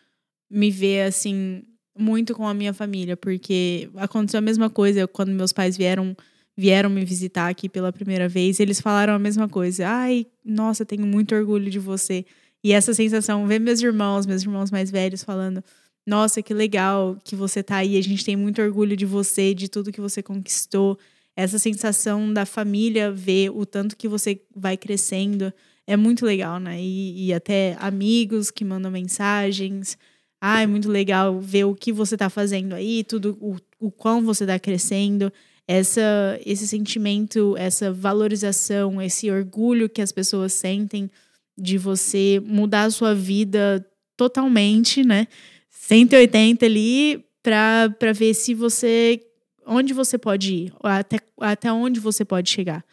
me 0.49 0.69
ver, 0.71 1.03
assim, 1.07 1.63
muito 1.97 2.35
com 2.35 2.47
a 2.47 2.53
minha 2.53 2.73
família, 2.73 3.17
porque 3.17 3.89
aconteceu 3.95 4.37
a 4.37 4.41
mesma 4.41 4.69
coisa 4.69 5.07
quando 5.07 5.31
meus 5.31 5.51
pais 5.51 5.75
vieram 5.75 6.15
vieram 6.59 6.89
me 6.89 7.05
visitar 7.05 7.49
aqui 7.49 7.69
pela 7.69 7.93
primeira 7.93 8.27
vez, 8.27 8.59
eles 8.59 8.81
falaram 8.81 9.13
a 9.13 9.19
mesma 9.19 9.47
coisa. 9.47 9.87
Ai, 9.87 10.25
nossa, 10.43 10.83
tenho 10.83 11.05
muito 11.05 11.35
orgulho 11.35 11.69
de 11.69 11.77
você. 11.77 12.25
E 12.63 12.73
essa 12.73 12.95
sensação, 12.95 13.45
ver 13.45 13.59
meus 13.59 13.79
irmãos, 13.81 14.25
meus 14.25 14.41
irmãos 14.41 14.71
mais 14.71 14.89
velhos 14.89 15.23
falando: 15.23 15.63
Nossa, 16.05 16.41
que 16.41 16.53
legal 16.53 17.15
que 17.23 17.35
você 17.35 17.61
tá 17.61 17.77
aí, 17.77 17.95
a 17.95 18.01
gente 18.01 18.25
tem 18.25 18.35
muito 18.35 18.59
orgulho 18.59 18.97
de 18.97 19.05
você, 19.05 19.53
de 19.53 19.69
tudo 19.69 19.91
que 19.91 20.01
você 20.01 20.23
conquistou. 20.23 20.97
Essa 21.37 21.59
sensação 21.59 22.33
da 22.33 22.47
família 22.47 23.11
ver 23.11 23.51
o 23.51 23.63
tanto 23.63 23.95
que 23.95 24.07
você 24.07 24.41
vai 24.55 24.75
crescendo 24.75 25.53
é 25.85 25.95
muito 25.95 26.25
legal, 26.25 26.59
né? 26.59 26.81
E, 26.81 27.27
e 27.27 27.33
até 27.33 27.77
amigos 27.79 28.49
que 28.49 28.65
mandam 28.65 28.89
mensagens. 28.89 29.95
Ah, 30.41 30.63
é 30.63 30.65
muito 30.65 30.89
legal 30.89 31.39
ver 31.39 31.65
o 31.65 31.75
que 31.75 31.93
você 31.93 32.17
tá 32.17 32.27
fazendo 32.27 32.73
aí, 32.73 33.03
tudo, 33.03 33.37
o, 33.39 33.55
o 33.79 33.91
quão 33.91 34.25
você 34.25 34.47
tá 34.47 34.57
crescendo 34.57 35.31
essa, 35.67 36.39
esse 36.43 36.67
sentimento, 36.67 37.55
essa 37.55 37.93
valorização, 37.93 38.99
esse 38.99 39.29
orgulho 39.29 39.87
que 39.87 40.01
as 40.01 40.11
pessoas 40.11 40.53
sentem 40.53 41.07
de 41.55 41.77
você 41.77 42.41
mudar 42.43 42.85
a 42.85 42.91
sua 42.91 43.13
vida 43.13 43.85
totalmente, 44.15 45.03
né? 45.03 45.27
180 45.69 46.65
ali 46.65 47.23
para 47.43 48.11
ver 48.11 48.33
se 48.33 48.55
você 48.55 49.21
onde 49.67 49.93
você 49.93 50.17
pode 50.17 50.53
ir, 50.53 50.73
até, 50.81 51.19
até 51.39 51.71
onde 51.71 51.99
você 51.99 52.23
pode 52.25 52.49
chegar. 52.49 52.83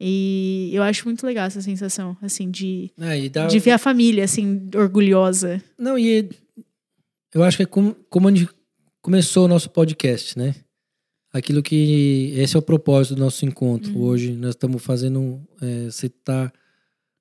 E 0.00 0.70
eu 0.72 0.82
acho 0.82 1.04
muito 1.04 1.26
legal 1.26 1.46
essa 1.46 1.60
sensação, 1.60 2.16
assim, 2.22 2.50
de, 2.50 2.90
é, 2.98 3.28
dá... 3.28 3.46
de 3.46 3.58
ver 3.58 3.72
a 3.72 3.78
família, 3.78 4.24
assim, 4.24 4.70
orgulhosa. 4.74 5.62
Não, 5.78 5.98
e 5.98 6.30
eu 7.34 7.42
acho 7.42 7.58
que 7.58 7.64
é 7.64 7.66
como, 7.66 7.94
como 8.08 8.28
a 8.28 8.34
gente 8.34 8.48
começou 9.02 9.44
o 9.44 9.48
nosso 9.48 9.68
podcast, 9.68 10.38
né? 10.38 10.54
aquilo 11.32 11.62
que 11.62 12.32
esse 12.36 12.56
é 12.56 12.58
o 12.58 12.62
propósito 12.62 13.14
do 13.14 13.20
nosso 13.20 13.44
encontro. 13.44 13.92
Uhum. 13.92 14.02
Hoje 14.02 14.32
nós 14.32 14.50
estamos 14.50 14.82
fazendo, 14.82 15.40
é, 15.60 15.84
você 15.84 16.06
está 16.06 16.52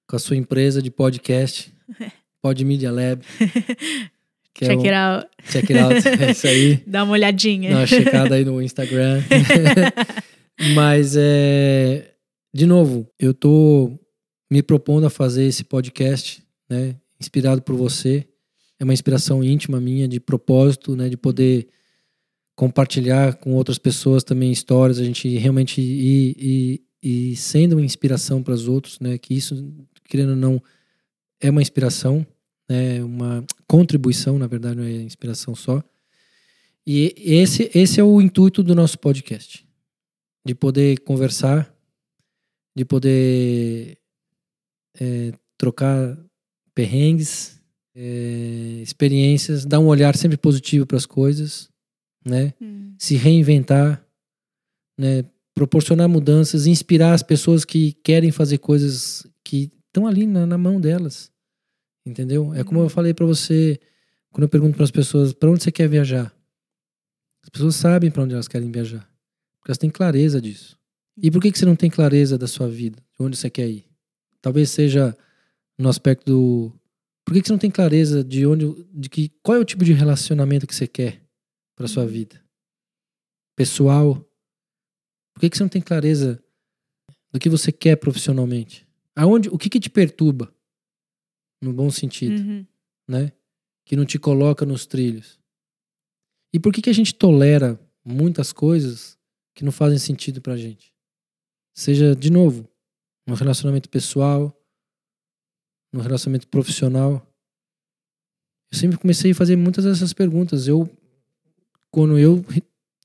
com 0.08 0.16
a 0.16 0.20
sua 0.20 0.36
empresa 0.36 0.82
de 0.82 0.90
podcast, 0.90 1.74
Pod 2.42 2.64
Media 2.66 2.92
Lab. 2.92 3.24
Check 4.58 4.84
é 4.86 4.88
it 4.88 4.90
out. 4.90 5.28
Check 5.50 5.72
it 5.72 5.78
out, 5.78 6.24
é 6.24 6.32
isso 6.32 6.48
aí. 6.48 6.84
Dá 6.88 7.04
uma 7.04 7.14
olhadinha. 7.14 7.72
Dá 7.72 7.78
uma 7.78 7.88
checada 7.88 8.36
aí 8.36 8.44
no 8.44 8.62
Instagram. 8.62 9.22
Mas, 10.76 11.16
é, 11.18 12.12
de 12.54 12.66
novo, 12.66 13.08
eu 13.18 13.34
tô 13.34 13.92
me 14.52 14.62
propondo 14.62 15.06
a 15.06 15.10
fazer 15.10 15.46
esse 15.46 15.64
podcast, 15.64 16.44
né, 16.70 16.96
inspirado 17.20 17.62
por 17.62 17.76
você. 17.76 18.28
É 18.80 18.84
uma 18.84 18.94
inspiração 18.94 19.44
íntima 19.44 19.80
minha, 19.80 20.08
de 20.08 20.20
propósito, 20.20 20.96
né, 20.96 21.08
de 21.08 21.16
poder 21.16 21.68
compartilhar 22.60 23.36
com 23.36 23.54
outras 23.54 23.78
pessoas 23.78 24.22
também 24.22 24.52
histórias, 24.52 25.00
a 25.00 25.04
gente 25.06 25.30
realmente 25.38 25.80
ir, 25.80 26.36
ir, 26.38 26.82
ir 27.02 27.36
sendo 27.38 27.78
uma 27.78 27.86
inspiração 27.86 28.44
para 28.44 28.54
os 28.54 28.68
outros, 28.68 29.00
né? 29.00 29.18
Que 29.18 29.34
isso, 29.34 29.74
querendo 30.10 30.32
ou 30.32 30.36
não, 30.36 30.62
é 31.40 31.50
uma 31.50 31.62
inspiração, 31.62 32.28
né? 32.70 33.04
Uma 33.04 33.44
contribuição, 33.68 34.38
na 34.38 34.48
verdade, 34.48 34.76
não 34.76 34.84
é 34.84 34.92
inspiração 34.92 35.56
só. 35.56 35.84
E 36.86 37.14
esse, 37.18 37.70
esse 37.74 38.00
é 38.00 38.04
o 38.04 38.22
intuito 38.22 38.64
do 38.64 38.76
nosso 38.76 38.98
podcast, 39.00 39.66
de 40.46 40.56
poder 40.56 41.00
conversar, 41.00 41.74
de 42.76 42.86
poder 42.86 43.98
é, 45.00 45.34
trocar 45.58 46.18
perrengues, 46.74 47.60
é, 47.96 48.80
experiências, 48.82 49.66
dar 49.66 49.80
um 49.80 49.88
olhar 49.88 50.16
sempre 50.16 50.38
positivo 50.38 50.86
para 50.86 50.98
as 50.98 51.06
coisas 51.06 51.70
né? 52.26 52.54
Hum. 52.62 52.94
Se 52.98 53.16
reinventar, 53.16 54.04
né? 54.98 55.26
Proporcionar 55.54 56.08
mudanças, 56.08 56.68
inspirar 56.68 57.14
as 57.14 57.24
pessoas 57.24 57.66
que 57.66 57.94
querem 58.04 58.32
fazer 58.32 58.60
coisas 58.60 59.28
que 59.44 59.72
estão 59.88 60.08
ali 60.08 60.26
na, 60.26 60.46
na, 60.46 60.58
mão 60.58 60.80
delas, 60.80 61.32
entendeu? 62.10 62.54
É 62.54 62.64
como 62.64 62.80
eu 62.80 62.84
uhum. 62.84 62.90
falei 62.90 63.14
para 63.14 63.26
você 63.26 63.80
quando 64.32 64.44
eu 64.44 64.50
pergunto 64.50 64.76
para 64.76 64.84
as 64.84 64.92
pessoas 64.92 65.34
para 65.34 65.50
onde 65.50 65.64
você 65.64 65.72
quer 65.72 65.88
viajar. 65.88 66.34
As 67.44 67.50
pessoas 67.50 67.76
sabem 67.76 68.12
para 68.12 68.24
onde 68.24 68.34
elas 68.34 68.48
querem 68.48 68.72
viajar, 68.72 69.10
porque 69.60 69.72
elas 69.72 69.78
têm 69.78 69.90
clareza 69.90 70.42
disso. 70.42 70.78
E 71.22 71.32
por 71.32 71.42
que, 71.42 71.52
que 71.52 71.58
você 71.58 71.66
não 71.66 71.76
tem 71.76 71.90
clareza 71.90 72.38
da 72.38 72.48
sua 72.48 72.68
vida, 72.68 72.98
de 72.98 73.26
onde 73.26 73.38
você 73.38 73.50
quer 73.50 73.68
ir? 73.68 73.86
Talvez 74.42 74.70
seja 74.70 75.16
no 75.78 75.90
aspecto 75.90 76.26
do 76.26 76.74
por 77.26 77.34
que, 77.34 77.42
que 77.42 77.48
você 77.48 77.54
não 77.54 77.60
tem 77.60 77.72
clareza 77.72 78.24
de 78.24 78.46
onde, 78.46 78.86
de 78.94 79.10
que 79.10 79.32
qual 79.44 79.58
é 79.58 79.60
o 79.60 79.66
tipo 79.66 79.84
de 79.84 79.94
relacionamento 79.94 80.66
que 80.66 80.74
você 80.74 80.88
quer? 80.88 81.22
para 81.80 81.88
sua 81.88 82.04
uhum. 82.04 82.10
vida? 82.10 82.44
Pessoal? 83.56 84.16
Por 85.34 85.40
que, 85.40 85.50
que 85.50 85.56
você 85.56 85.64
não 85.64 85.70
tem 85.70 85.82
clareza 85.82 86.44
do 87.32 87.40
que 87.40 87.48
você 87.48 87.72
quer 87.72 87.96
profissionalmente? 87.96 88.86
Aonde, 89.16 89.48
o 89.48 89.58
que, 89.58 89.70
que 89.70 89.80
te 89.80 89.90
perturba? 89.90 90.54
No 91.62 91.74
bom 91.74 91.92
sentido, 91.92 92.42
uhum. 92.42 92.66
né? 93.08 93.32
Que 93.86 93.96
não 93.96 94.06
te 94.06 94.18
coloca 94.18 94.66
nos 94.66 94.86
trilhos. 94.86 95.40
E 96.54 96.60
por 96.60 96.74
que, 96.74 96.82
que 96.82 96.90
a 96.90 96.94
gente 96.94 97.14
tolera 97.14 97.80
muitas 98.04 98.52
coisas 98.52 99.18
que 99.54 99.64
não 99.64 99.72
fazem 99.72 100.00
sentido 100.00 100.42
pra 100.42 100.58
gente? 100.58 100.94
Seja, 101.76 102.16
de 102.16 102.32
novo, 102.32 102.68
no 103.28 103.36
relacionamento 103.36 103.90
pessoal, 103.90 104.56
no 105.94 106.02
relacionamento 106.02 106.48
profissional. 106.48 107.26
Eu 108.72 108.78
sempre 108.78 108.98
comecei 108.98 109.32
a 109.32 109.36
fazer 109.36 109.56
muitas 109.56 109.86
dessas 109.86 110.14
perguntas. 110.14 110.68
Eu 110.68 110.90
quando 111.92 112.20
eu 112.20 112.46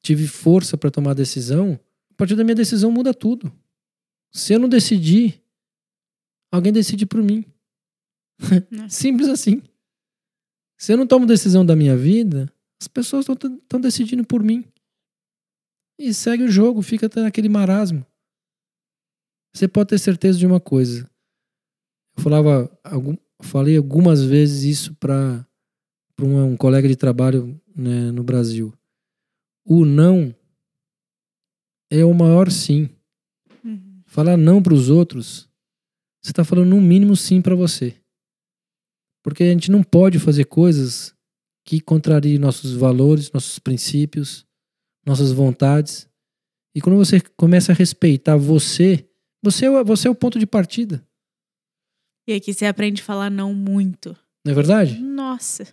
tive 0.03 0.27
força 0.27 0.77
para 0.77 0.91
tomar 0.91 1.13
a 1.13 1.15
decisão, 1.15 1.79
a 2.11 2.15
partir 2.15 2.37
da 2.37 2.45
minha 2.45 2.55
decisão 2.55 2.91
muda 2.91 3.15
tudo. 3.15 3.53
Se 4.31 4.53
eu 4.53 4.59
não 4.59 4.69
decidir, 4.69 5.43
alguém 6.53 6.73
decide 6.73 7.07
por 7.07 7.23
mim. 7.23 7.45
Né? 8.71 8.89
Simples 8.89 9.29
assim. 9.29 9.63
Se 10.77 10.93
eu 10.93 10.97
não 10.97 11.07
tomo 11.07 11.27
decisão 11.27 11.65
da 11.65 11.77
minha 11.77 11.97
vida, 11.97 12.53
as 12.81 12.89
pessoas 12.89 13.27
estão 13.29 13.81
decidindo 13.81 14.25
por 14.25 14.43
mim. 14.43 14.65
E 15.99 16.13
segue 16.13 16.43
o 16.43 16.51
jogo, 16.51 16.83
fica 16.83 17.07
até 17.07 17.23
naquele 17.23 17.49
marasmo. 17.49 18.05
Você 19.55 19.69
pode 19.69 19.91
ter 19.91 19.99
certeza 19.99 20.39
de 20.39 20.47
uma 20.47 20.59
coisa. 20.59 21.09
Eu 22.17 22.23
falava, 22.23 22.71
algum, 22.83 23.17
falei 23.41 23.77
algumas 23.77 24.23
vezes 24.23 24.65
isso 24.65 24.95
para 24.95 25.47
um, 26.21 26.53
um 26.53 26.57
colega 26.57 26.89
de 26.89 26.97
trabalho 26.97 27.61
né, 27.75 28.11
no 28.11 28.25
Brasil. 28.25 28.73
O 29.65 29.85
não 29.85 30.35
é 31.91 32.05
o 32.05 32.13
maior 32.13 32.51
sim. 32.51 32.91
Uhum. 33.65 34.03
Falar 34.07 34.37
não 34.37 34.63
para 34.63 34.75
os 34.75 34.91
outros, 34.91 35.49
você 36.21 36.33
está 36.33 36.45
falando 36.45 36.71
no 36.71 36.81
mínimo 36.81 37.17
sim 37.17 37.41
para 37.41 37.55
você. 37.55 37.95
Porque 39.25 39.43
a 39.43 39.51
gente 39.51 39.71
não 39.71 39.83
pode 39.83 40.19
fazer 40.19 40.45
coisas 40.45 41.15
que 41.67 41.81
contrariem 41.81 42.39
nossos 42.39 42.75
valores, 42.75 43.33
nossos 43.33 43.59
princípios, 43.59 44.45
nossas 45.07 45.33
vontades. 45.33 46.07
E 46.77 46.81
quando 46.81 46.97
você 46.97 47.21
começa 47.37 47.73
a 47.73 47.75
respeitar 47.75 48.37
você, 48.37 49.09
você 49.43 49.67
é, 49.67 49.83
você 49.85 50.09
é 50.09 50.11
o 50.11 50.15
ponto 50.15 50.39
de 50.39 50.47
partida. 50.47 51.03
E 52.29 52.35
aqui 52.35 52.53
você 52.53 52.67
aprende 52.67 53.01
a 53.01 53.05
falar 53.05 53.31
não 53.31 53.55
muito. 53.55 54.15
Não 54.45 54.53
é 54.53 54.55
verdade? 54.55 54.99
Nossa. 54.99 55.67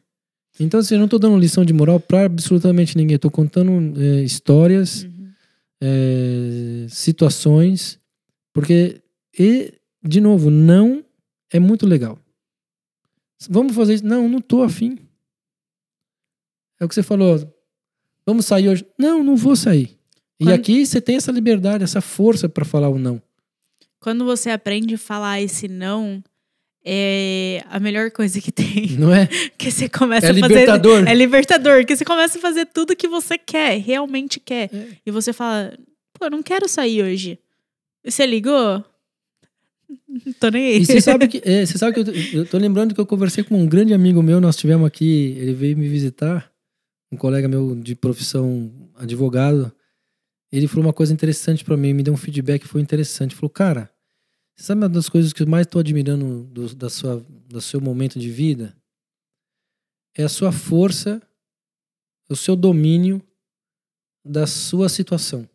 Então, 0.59 0.79
assim, 0.79 0.95
eu 0.95 0.99
não 0.99 1.05
estou 1.05 1.19
dando 1.19 1.37
lição 1.37 1.65
de 1.65 1.73
moral 1.73 1.99
para 1.99 2.25
absolutamente 2.25 2.95
ninguém. 2.97 3.15
Estou 3.15 3.31
contando 3.31 3.99
é, 4.01 4.21
histórias, 4.23 5.03
Uhum. 5.03 5.31
é, 5.81 6.85
situações, 6.89 7.99
porque, 8.53 9.01
e, 9.37 9.73
de 10.03 10.21
novo, 10.21 10.49
não 10.49 11.03
é 11.51 11.59
muito 11.59 11.85
legal. 11.87 12.19
Vamos 13.49 13.75
fazer 13.75 13.95
isso? 13.95 14.05
Não, 14.05 14.27
não 14.29 14.39
estou 14.39 14.63
afim. 14.63 14.97
É 16.79 16.85
o 16.85 16.89
que 16.89 16.95
você 16.95 17.03
falou. 17.03 17.39
Vamos 18.25 18.45
sair 18.45 18.69
hoje? 18.69 18.85
Não, 18.97 19.23
não 19.23 19.35
vou 19.35 19.55
sair. 19.55 19.97
E 20.39 20.45
Quando- 20.45 20.53
aqui 20.55 20.85
você 20.85 20.99
tem 21.01 21.15
essa 21.15 21.31
liberdade, 21.31 21.83
essa 21.83 22.01
força 22.01 22.47
para 22.49 22.65
falar 22.65 22.89
o 22.89 22.97
não. 22.99 23.21
Quando 23.99 24.25
você 24.25 24.49
aprende 24.49 24.95
a 24.95 24.97
falar 24.97 25.41
esse 25.41 25.67
não, 25.67 26.23
é 26.83 27.63
a 27.69 27.79
melhor 27.79 28.09
coisa 28.11 28.41
que 28.41 28.51
tem. 28.51 28.97
Não 28.97 29.13
é? 29.13 29.27
Que 29.57 29.71
você 29.71 29.87
começa 29.87 30.27
É 30.27 30.31
a 30.31 30.33
fazer. 30.33 30.47
libertador. 30.47 31.07
É 31.07 31.13
libertador, 31.13 31.85
que 31.85 31.95
você 31.95 32.03
começa 32.05 32.37
a 32.39 32.41
fazer 32.41 32.65
tudo 32.65 32.95
que 32.95 33.07
você 33.07 33.37
quer, 33.37 33.77
realmente 33.79 34.39
quer. 34.39 34.73
É. 34.73 34.87
E 35.05 35.11
você 35.11 35.31
fala, 35.31 35.77
pô, 36.13 36.25
eu 36.25 36.31
não 36.31 36.41
quero 36.41 36.67
sair 36.67 37.03
hoje. 37.03 37.37
E 38.03 38.09
Você 38.11 38.25
ligou? 38.25 38.83
Tô 40.39 40.49
nem 40.49 40.67
aí. 40.67 40.81
E 40.81 40.85
você 40.85 41.01
sabe 41.01 41.27
que, 41.27 41.41
é, 41.43 41.65
você 41.65 41.77
sabe 41.77 41.93
que 41.93 42.09
eu, 42.09 42.41
eu 42.41 42.45
tô 42.45 42.57
lembrando 42.57 42.93
que 42.93 43.01
eu 43.01 43.05
conversei 43.05 43.43
com 43.43 43.57
um 43.57 43.67
grande 43.67 43.93
amigo 43.93 44.21
meu, 44.21 44.39
nós 44.39 44.55
tivemos 44.55 44.87
aqui, 44.87 45.35
ele 45.37 45.53
veio 45.53 45.77
me 45.77 45.87
visitar, 45.87 46.51
um 47.11 47.17
colega 47.17 47.47
meu 47.47 47.75
de 47.75 47.95
profissão 47.95 48.71
advogado. 48.95 49.71
Ele 50.51 50.67
falou 50.67 50.85
uma 50.85 50.93
coisa 50.93 51.13
interessante 51.13 51.63
pra 51.63 51.77
mim, 51.77 51.93
me 51.93 52.03
deu 52.03 52.13
um 52.13 52.17
feedback 52.17 52.67
foi 52.67 52.81
interessante. 52.81 53.35
Falou, 53.35 53.49
cara, 53.49 53.89
você 54.55 54.65
sabe 54.65 54.81
uma 54.81 54.89
das 54.89 55.09
coisas 55.09 55.33
que 55.33 55.41
eu 55.41 55.47
mais 55.47 55.65
tô 55.65 55.79
admirando 55.79 56.43
do, 56.45 56.75
da 56.75 56.89
sua, 56.89 57.25
do 57.47 57.61
seu 57.61 57.79
momento 57.79 58.19
de 58.19 58.29
vida? 58.29 58.75
É 60.15 60.23
a 60.23 60.29
sua 60.29 60.51
força, 60.51 61.21
o 62.29 62.35
seu 62.35 62.55
domínio 62.55 63.21
da 64.25 64.45
sua 64.45 64.89
situação. 64.89 65.47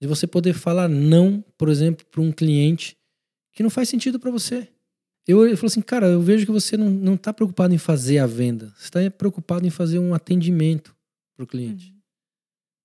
De 0.00 0.06
você 0.06 0.26
poder 0.26 0.52
falar 0.52 0.88
não, 0.88 1.42
por 1.56 1.68
exemplo, 1.68 2.04
para 2.06 2.20
um 2.20 2.32
cliente 2.32 2.95
que 3.56 3.62
não 3.62 3.70
faz 3.70 3.88
sentido 3.88 4.20
para 4.20 4.30
você. 4.30 4.68
Eu, 5.26 5.44
ele 5.46 5.56
falou 5.56 5.68
assim, 5.68 5.80
cara, 5.80 6.06
eu 6.08 6.20
vejo 6.20 6.44
que 6.44 6.52
você 6.52 6.76
não, 6.76 6.90
não 6.90 7.16
tá 7.16 7.32
preocupado 7.32 7.74
em 7.74 7.78
fazer 7.78 8.18
a 8.18 8.26
venda. 8.26 8.72
Você 8.76 8.84
está 8.84 9.10
preocupado 9.10 9.66
em 9.66 9.70
fazer 9.70 9.98
um 9.98 10.12
atendimento 10.12 10.94
para 11.34 11.42
o 11.42 11.46
cliente. 11.46 11.96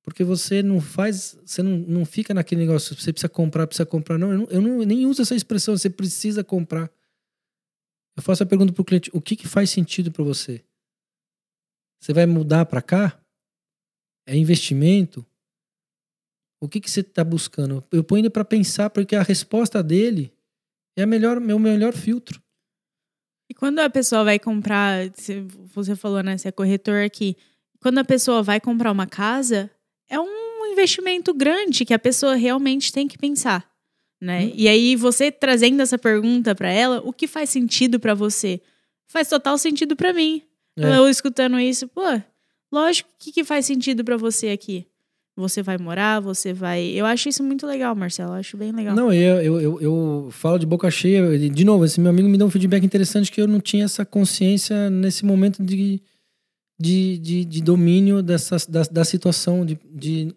Porque 0.01 0.23
você 0.23 0.63
não 0.63 0.79
faz, 0.79 1.37
você 1.45 1.61
não, 1.61 1.77
não 1.77 2.05
fica 2.05 2.33
naquele 2.33 2.61
negócio, 2.61 2.95
você 2.95 3.11
precisa 3.11 3.27
comprar, 3.27 3.67
precisa 3.67 3.85
comprar. 3.85 4.17
Não, 4.17 4.31
eu, 4.31 4.37
não, 4.37 4.45
eu 4.45 4.61
não- 4.61 4.77
nem 4.85 5.05
uso 5.05 5.21
essa 5.21 5.35
expressão, 5.35 5.77
você 5.77 5.89
precisa 5.89 6.41
comprar. 6.41 6.89
Eu 8.15 8.23
faço 8.23 8.41
a 8.41 8.45
pergunta 8.45 8.71
para 8.71 8.81
o 8.81 8.85
cliente, 8.85 9.11
o 9.13 9.21
que, 9.21 9.35
que 9.35 9.47
faz 9.49 9.69
sentido 9.69 10.09
para 10.09 10.23
você? 10.23 10.63
Você 11.99 12.13
vai 12.13 12.25
mudar 12.25 12.65
para 12.65 12.81
cá? 12.81 13.21
É 14.25 14.37
investimento? 14.37 15.25
O 16.61 16.69
que, 16.69 16.79
que 16.79 16.89
você 16.89 17.01
está 17.01 17.25
buscando? 17.25 17.83
Eu 17.91 18.05
ponho 18.05 18.21
ele 18.21 18.29
para 18.29 18.45
pensar, 18.45 18.89
porque 18.89 19.17
a 19.17 19.21
resposta 19.21 19.83
dele 19.83 20.33
é 20.95 21.05
melhor, 21.05 21.39
meu 21.39 21.57
melhor 21.57 21.93
filtro. 21.93 22.41
E 23.49 23.53
quando 23.53 23.79
a 23.79 23.89
pessoa 23.89 24.23
vai 24.23 24.39
comprar, 24.39 25.09
você 25.73 25.95
falou, 25.95 26.23
né, 26.23 26.37
você 26.37 26.47
é 26.47 26.51
corretor 26.51 27.03
aqui. 27.03 27.35
Quando 27.81 27.97
a 27.97 28.03
pessoa 28.03 28.41
vai 28.41 28.61
comprar 28.61 28.91
uma 28.91 29.07
casa, 29.07 29.69
é 30.09 30.19
um 30.19 30.65
investimento 30.67 31.33
grande 31.33 31.83
que 31.83 31.93
a 31.93 31.99
pessoa 31.99 32.35
realmente 32.35 32.93
tem 32.93 33.07
que 33.07 33.17
pensar, 33.17 33.69
né? 34.21 34.45
Hum. 34.45 34.53
E 34.55 34.67
aí 34.67 34.95
você 34.95 35.31
trazendo 35.31 35.81
essa 35.81 35.97
pergunta 35.97 36.55
pra 36.55 36.69
ela, 36.69 37.01
o 37.03 37.11
que 37.11 37.27
faz 37.27 37.49
sentido 37.49 37.99
pra 37.99 38.13
você? 38.13 38.61
Faz 39.07 39.27
total 39.27 39.57
sentido 39.57 39.95
pra 39.95 40.13
mim. 40.13 40.43
É. 40.77 40.97
Eu 40.97 41.09
escutando 41.09 41.59
isso, 41.59 41.87
pô, 41.87 42.01
lógico, 42.71 43.09
o 43.09 43.13
que, 43.19 43.31
que 43.31 43.43
faz 43.43 43.65
sentido 43.65 44.03
pra 44.03 44.15
você 44.15 44.49
aqui? 44.49 44.87
Você 45.41 45.61
vai 45.61 45.77
morar, 45.77 46.19
você 46.19 46.53
vai. 46.53 46.85
Eu 46.85 47.05
acho 47.05 47.27
isso 47.27 47.43
muito 47.43 47.65
legal, 47.65 47.95
Marcelo. 47.95 48.31
Eu 48.31 48.35
acho 48.35 48.55
bem 48.55 48.71
legal. 48.71 48.95
Não, 48.95 49.11
eu, 49.11 49.41
eu, 49.41 49.61
eu, 49.61 49.81
eu 49.81 50.29
falo 50.31 50.57
de 50.57 50.65
boca 50.65 50.89
cheia. 50.89 51.37
De 51.49 51.65
novo, 51.65 51.83
esse 51.83 51.99
meu 51.99 52.09
amigo 52.09 52.29
me 52.29 52.37
deu 52.37 52.47
um 52.47 52.51
feedback 52.51 52.85
interessante 52.85 53.31
que 53.31 53.41
eu 53.41 53.47
não 53.47 53.59
tinha 53.59 53.85
essa 53.85 54.05
consciência 54.05 54.89
nesse 54.89 55.25
momento 55.25 55.63
de, 55.63 56.01
de, 56.79 57.17
de, 57.17 57.45
de 57.45 57.61
domínio 57.61 58.21
dessa, 58.21 58.57
da, 58.69 58.83
da 58.83 59.03
situação. 59.03 59.65
De, 59.65 59.77
de, 59.91 60.33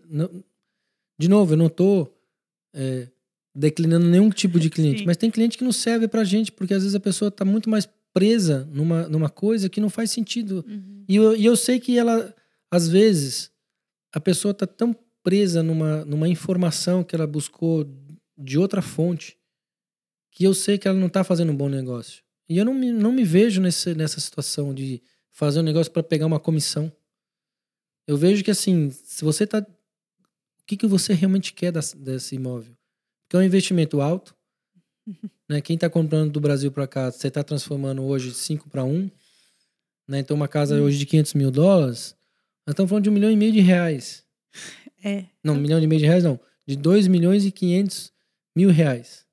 de 1.19 1.29
novo, 1.29 1.53
eu 1.53 1.57
não 1.57 1.67
estou 1.67 2.13
declinando 3.55 4.07
nenhum 4.07 4.31
tipo 4.31 4.59
de 4.59 4.69
cliente, 4.69 5.01
Sim. 5.01 5.07
mas 5.07 5.17
tem 5.17 5.31
cliente 5.31 5.57
que 5.57 5.65
não 5.65 5.71
serve 5.71 6.09
pra 6.09 6.25
gente, 6.25 6.51
porque 6.51 6.75
às 6.75 6.83
vezes 6.83 6.95
a 6.95 7.01
pessoa 7.01 7.29
está 7.29 7.45
muito 7.45 7.71
mais 7.71 7.89
presa 8.13 8.69
numa, 8.73 9.09
numa 9.09 9.29
coisa 9.29 9.69
que 9.69 9.81
não 9.81 9.89
faz 9.89 10.11
sentido. 10.11 10.65
Uhum. 10.69 11.05
E 11.09 11.17
eu, 11.17 11.37
e 11.37 11.45
eu 11.45 11.57
sei 11.57 11.79
que 11.79 11.97
ela, 11.97 12.35
às 12.71 12.89
vezes, 12.89 13.51
a 14.15 14.21
pessoa 14.21 14.53
está 14.53 14.65
tão 14.65 14.95
presa 15.25 15.61
numa, 15.61 16.05
numa 16.05 16.29
informação 16.29 17.03
que 17.03 17.17
ela 17.17 17.27
buscou 17.27 17.85
de 18.39 18.57
outra 18.57 18.81
fonte 18.81 19.37
que 20.31 20.45
eu 20.45 20.55
sei 20.55 20.79
que 20.79 20.87
ela 20.87 20.99
não 20.99 21.09
está 21.09 21.25
fazendo 21.25 21.51
um 21.51 21.57
bom 21.57 21.69
negócio. 21.69 22.23
E 22.49 22.57
eu 22.57 22.65
não 22.65 22.75
me, 22.75 22.93
não 22.93 23.13
me 23.13 23.25
vejo 23.25 23.61
nesse, 23.61 23.93
nessa 23.95 24.21
situação 24.21 24.73
de 24.73 25.03
fazer 25.31 25.61
um 25.61 25.65
negócio 25.65 25.93
para 25.93 26.03
pegar 26.03 26.27
uma 26.27 26.39
comissão. 26.39 26.93
Eu 28.07 28.17
vejo 28.17 28.45
que, 28.45 28.51
assim, 28.51 28.91
se 28.91 29.25
você 29.25 29.47
tá. 29.47 29.59
O 29.59 30.67
que, 30.67 30.77
que 30.77 30.87
você 30.87 31.13
realmente 31.13 31.53
quer 31.53 31.73
das- 31.73 31.93
desse 31.93 32.37
imóvel? 32.37 32.77
Porque 33.23 33.37
é 33.37 33.39
um 33.41 33.43
investimento 33.43 34.01
alto. 34.01 34.35
Né? 35.47 35.61
Quem 35.61 35.75
está 35.75 35.91
comprando 35.91 36.33
do 36.33 36.41
Brasil 36.41 36.73
para 36.73 36.87
cá, 36.87 37.11
você 37.13 37.29
está 37.29 37.45
transformando 37.45 38.03
hoje 38.03 38.33
5 38.33 38.71
para 38.71 38.83
1. 38.83 39.11
Né? 40.09 40.21
Então, 40.21 40.35
uma 40.35 40.49
casa 40.49 40.81
hoje 40.81 40.97
de 40.97 41.05
500 41.05 41.35
mil 41.35 41.51
dólares, 41.51 42.17
nós 42.67 42.73
estamos 42.73 42.89
falando 42.89 43.05
de 43.05 43.11
um 43.11 43.13
milhão 43.13 43.31
e 43.31 43.37
meio 43.37 43.53
de 43.53 43.61
reais. 43.61 44.25
É. 45.03 45.25
Não, 45.43 45.55
um 45.55 45.61
milhão 45.61 45.81
e 45.83 45.87
meio 45.87 46.01
de 46.01 46.07
reais 46.07 46.25
não. 46.25 46.39
De 46.67 46.77
2 46.77 47.07
milhões 47.09 47.45
e 47.45 47.51
500 47.51 48.13
mil 48.57 48.71
reais. 48.71 49.25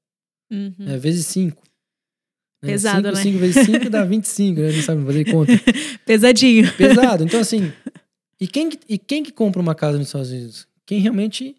Uhum. 0.52 0.74
É, 0.88 0.98
vezes 0.98 1.26
5. 1.28 1.62
Pesado, 2.62 3.12
né? 3.12 3.22
5 3.22 3.38
vezes 3.40 3.66
5 3.66 3.90
dá 3.90 4.04
25, 4.06 4.60
né? 4.60 4.72
Não 4.72 4.82
sabe 4.84 5.06
fazer 5.06 5.26
conta. 5.32 5.52
Pesadinho. 6.06 6.72
Pesado. 6.76 7.24
Então, 7.24 7.40
assim. 7.40 7.72
E 8.40 8.48
quem, 8.48 8.70
que- 8.70 8.80
e 8.88 8.98
quem 8.98 9.24
que 9.24 9.32
compra 9.32 9.62
uma 9.62 9.74
casa 9.74 9.98
nos 9.98 10.08
Estados 10.08 10.30
Unidos? 10.32 10.68
Quem 10.86 11.00
realmente 11.00 11.56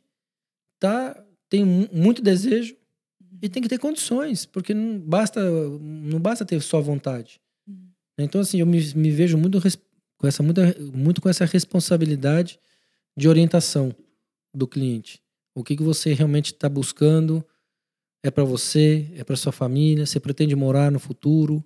tá, 0.78 1.20
tem 1.48 1.64
mu- 1.64 1.88
muito 1.92 2.20
desejo 2.22 2.76
e 3.40 3.48
tem 3.48 3.62
que 3.62 3.68
ter 3.68 3.78
condições, 3.78 4.44
porque 4.46 4.74
não 4.74 4.98
basta, 4.98 5.40
não 5.80 6.20
basta 6.20 6.44
ter 6.44 6.61
só 6.61 6.80
vontade. 6.80 7.40
Então, 8.18 8.40
assim, 8.40 8.61
eu 8.61 8.66
me, 8.66 8.80
me 8.94 9.11
vejo 9.11 9.38
muito, 9.38 9.58
com 10.22 10.28
essa, 10.28 10.40
muita, 10.40 10.76
muito 10.94 11.20
com 11.20 11.28
essa 11.28 11.44
responsabilidade 11.44 12.61
de 13.16 13.28
orientação 13.28 13.92
do 14.54 14.68
cliente. 14.68 15.20
O 15.52 15.64
que, 15.64 15.76
que 15.76 15.82
você 15.82 16.12
realmente 16.12 16.52
está 16.52 16.68
buscando? 16.68 17.44
É 18.22 18.30
para 18.30 18.44
você? 18.44 19.11
É 19.16 19.24
para 19.24 19.35
sua 19.35 19.50
família? 19.50 20.06
Você 20.06 20.20
pretende 20.20 20.54
morar 20.54 20.92
no 20.92 21.00
futuro? 21.00 21.62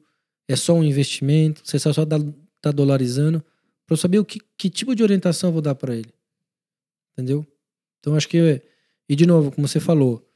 É 0.49 0.57
só 0.57 0.73
um 0.73 0.83
investimento? 0.83 1.61
Você 1.63 1.79
só 1.79 1.91
está 1.91 2.73
dolarizando? 2.73 3.45
Para 3.85 3.93
eu 3.93 3.99
saber 3.99 4.19
o 4.21 4.25
que, 4.25 4.41
que 4.57 4.71
tipo 4.71 4.95
de 4.95 5.03
orientação 5.03 5.51
eu 5.51 5.53
vou 5.53 5.63
dar 5.63 5.75
para 5.75 5.95
ele. 5.95 6.15
Entendeu? 7.13 7.47
Então, 8.01 8.17
acho 8.17 8.27
que. 8.27 8.63
E, 9.07 9.15
de 9.15 9.27
novo, 9.27 9.53
como 9.53 9.69
você 9.69 9.79
falou, 9.79 10.27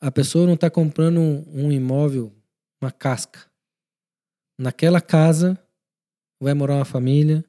a 0.00 0.10
pessoa 0.10 0.46
não 0.46 0.54
está 0.54 0.70
comprando 0.70 1.20
um, 1.20 1.66
um 1.66 1.70
imóvel, 1.70 2.32
uma 2.80 2.90
casca. 2.90 3.40
Naquela 4.58 5.02
casa 5.02 5.62
vai 6.40 6.54
morar 6.54 6.76
uma 6.76 6.84
família 6.86 7.44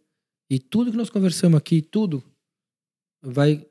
e 0.50 0.60
tudo 0.60 0.92
que 0.92 0.98
nós 0.98 1.10
conversamos 1.10 1.58
aqui, 1.58 1.82
tudo 1.82 2.24
vai 3.22 3.66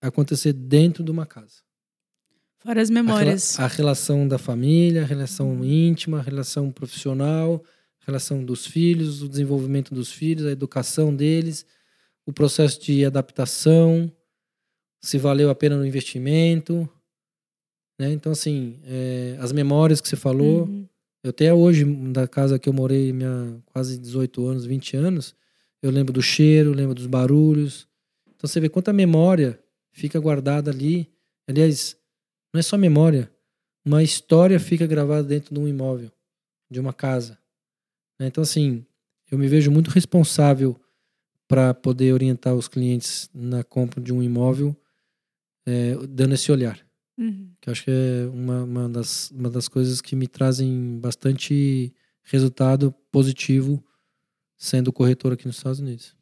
acontecer 0.00 0.52
dentro 0.52 1.04
de 1.04 1.10
uma 1.10 1.26
casa. 1.26 1.62
Fora 2.58 2.80
as 2.80 2.90
A 2.90 2.92
memórias. 2.92 3.60
A, 3.60 3.66
relação 3.66 4.26
da 4.26 4.38
família, 4.38 5.02
a 5.02 5.06
relação 5.06 5.64
íntima, 5.64 6.18
a 6.18 6.22
relação 6.22 6.72
profissional, 6.72 7.62
relação 8.00 8.44
dos 8.44 8.66
filhos, 8.66 9.22
o 9.22 9.28
desenvolvimento 9.28 9.94
dos 9.94 10.10
filhos, 10.10 10.46
a 10.46 10.50
educação 10.50 11.14
deles, 11.14 11.66
o 12.26 12.32
processo 12.32 12.80
de 12.80 13.04
adaptação, 13.04 14.10
se 15.00 15.18
valeu 15.18 15.50
a 15.50 15.54
pena 15.54 15.76
no 15.76 15.86
investimento. 15.86 16.88
Né? 17.98 18.12
Então, 18.12 18.32
assim, 18.32 18.80
é, 18.84 19.36
as 19.40 19.52
memórias 19.52 20.00
que 20.00 20.08
você 20.08 20.16
falou. 20.16 20.64
Uhum. 20.64 20.88
Eu 21.22 21.30
até 21.30 21.54
hoje, 21.54 21.84
da 22.12 22.28
casa 22.28 22.58
que 22.58 22.68
eu 22.68 22.72
morei 22.72 23.10
minha 23.12 23.58
quase 23.66 23.98
18 23.98 24.46
anos, 24.46 24.66
20 24.66 24.96
anos, 24.96 25.34
eu 25.86 25.90
lembro 25.90 26.12
do 26.12 26.22
cheiro, 26.22 26.72
lembro 26.72 26.94
dos 26.94 27.06
barulhos. 27.06 27.86
Então 28.34 28.48
você 28.48 28.58
vê 28.58 28.68
quanta 28.68 28.92
memória 28.92 29.60
fica 29.92 30.18
guardada 30.18 30.70
ali. 30.70 31.10
Aliás, 31.46 31.96
não 32.52 32.58
é 32.58 32.62
só 32.62 32.78
memória, 32.78 33.30
uma 33.84 34.02
história 34.02 34.58
fica 34.58 34.86
gravada 34.86 35.24
dentro 35.24 35.54
de 35.54 35.60
um 35.60 35.68
imóvel, 35.68 36.10
de 36.70 36.80
uma 36.80 36.92
casa. 36.92 37.38
né? 38.18 38.28
Então, 38.28 38.42
assim, 38.42 38.84
eu 39.30 39.36
me 39.36 39.46
vejo 39.46 39.70
muito 39.70 39.90
responsável 39.90 40.80
para 41.46 41.74
poder 41.74 42.14
orientar 42.14 42.54
os 42.54 42.66
clientes 42.66 43.28
na 43.34 43.62
compra 43.62 44.00
de 44.00 44.12
um 44.12 44.22
imóvel, 44.22 44.74
é, 45.66 45.94
dando 46.08 46.34
esse 46.34 46.50
olhar. 46.50 46.80
Uhum. 47.18 47.50
Que 47.60 47.68
eu 47.68 47.72
acho 47.72 47.84
que 47.84 47.90
é 47.90 48.26
uma, 48.32 48.64
uma, 48.64 48.88
das, 48.88 49.30
uma 49.30 49.50
das 49.50 49.68
coisas 49.68 50.00
que 50.00 50.16
me 50.16 50.26
trazem 50.26 50.98
bastante 50.98 51.92
resultado 52.22 52.90
positivo 53.12 53.84
sendo 54.56 54.92
corretor 54.92 55.32
aqui 55.32 55.46
nos 55.46 55.56
Estados 55.56 55.80
Unidos. 55.80 56.14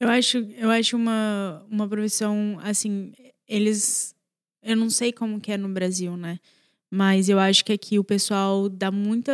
Eu 0.00 0.08
acho, 0.08 0.38
eu 0.56 0.70
acho 0.70 0.96
uma, 0.96 1.64
uma 1.68 1.88
profissão, 1.88 2.58
assim, 2.62 3.12
eles. 3.48 4.14
Eu 4.62 4.76
não 4.76 4.90
sei 4.90 5.12
como 5.12 5.40
que 5.40 5.52
é 5.52 5.56
no 5.56 5.68
Brasil, 5.68 6.16
né? 6.16 6.38
Mas 6.90 7.28
eu 7.28 7.38
acho 7.38 7.64
que 7.64 7.72
aqui 7.72 7.98
o 7.98 8.04
pessoal 8.04 8.68
dá 8.68 8.90
muita 8.90 9.32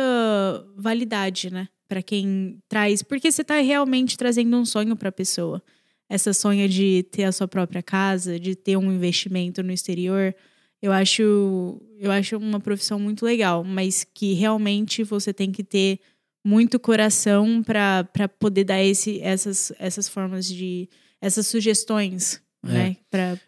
validade, 0.75 1.51
né? 1.51 1.67
Pra 1.87 2.01
quem 2.01 2.57
traz. 2.67 3.03
Porque 3.03 3.31
você 3.31 3.43
tá 3.43 3.61
realmente 3.61 4.17
trazendo 4.17 4.57
um 4.57 4.65
sonho 4.65 4.95
pra 4.95 5.11
pessoa. 5.11 5.61
Essa 6.09 6.33
sonha 6.33 6.67
de 6.67 7.03
ter 7.11 7.23
a 7.23 7.31
sua 7.31 7.47
própria 7.47 7.81
casa, 7.81 8.39
de 8.39 8.55
ter 8.55 8.77
um 8.77 8.91
investimento 8.91 9.63
no 9.63 9.71
exterior. 9.71 10.35
Eu 10.81 10.91
acho, 10.91 11.81
eu 11.97 12.11
acho 12.11 12.37
uma 12.37 12.59
profissão 12.59 12.99
muito 12.99 13.25
legal, 13.25 13.63
mas 13.63 14.03
que 14.03 14.33
realmente 14.33 15.03
você 15.03 15.33
tem 15.33 15.51
que 15.51 15.63
ter 15.63 15.99
muito 16.45 16.79
coração 16.79 17.63
para 17.63 18.29
poder 18.39 18.65
dar 18.65 18.81
esse, 18.83 19.19
essas, 19.19 19.73
essas 19.79 20.07
formas 20.07 20.45
de. 20.45 20.87
essas 21.19 21.47
sugestões, 21.47 22.39
É. 22.63 22.67
né? 22.67 22.97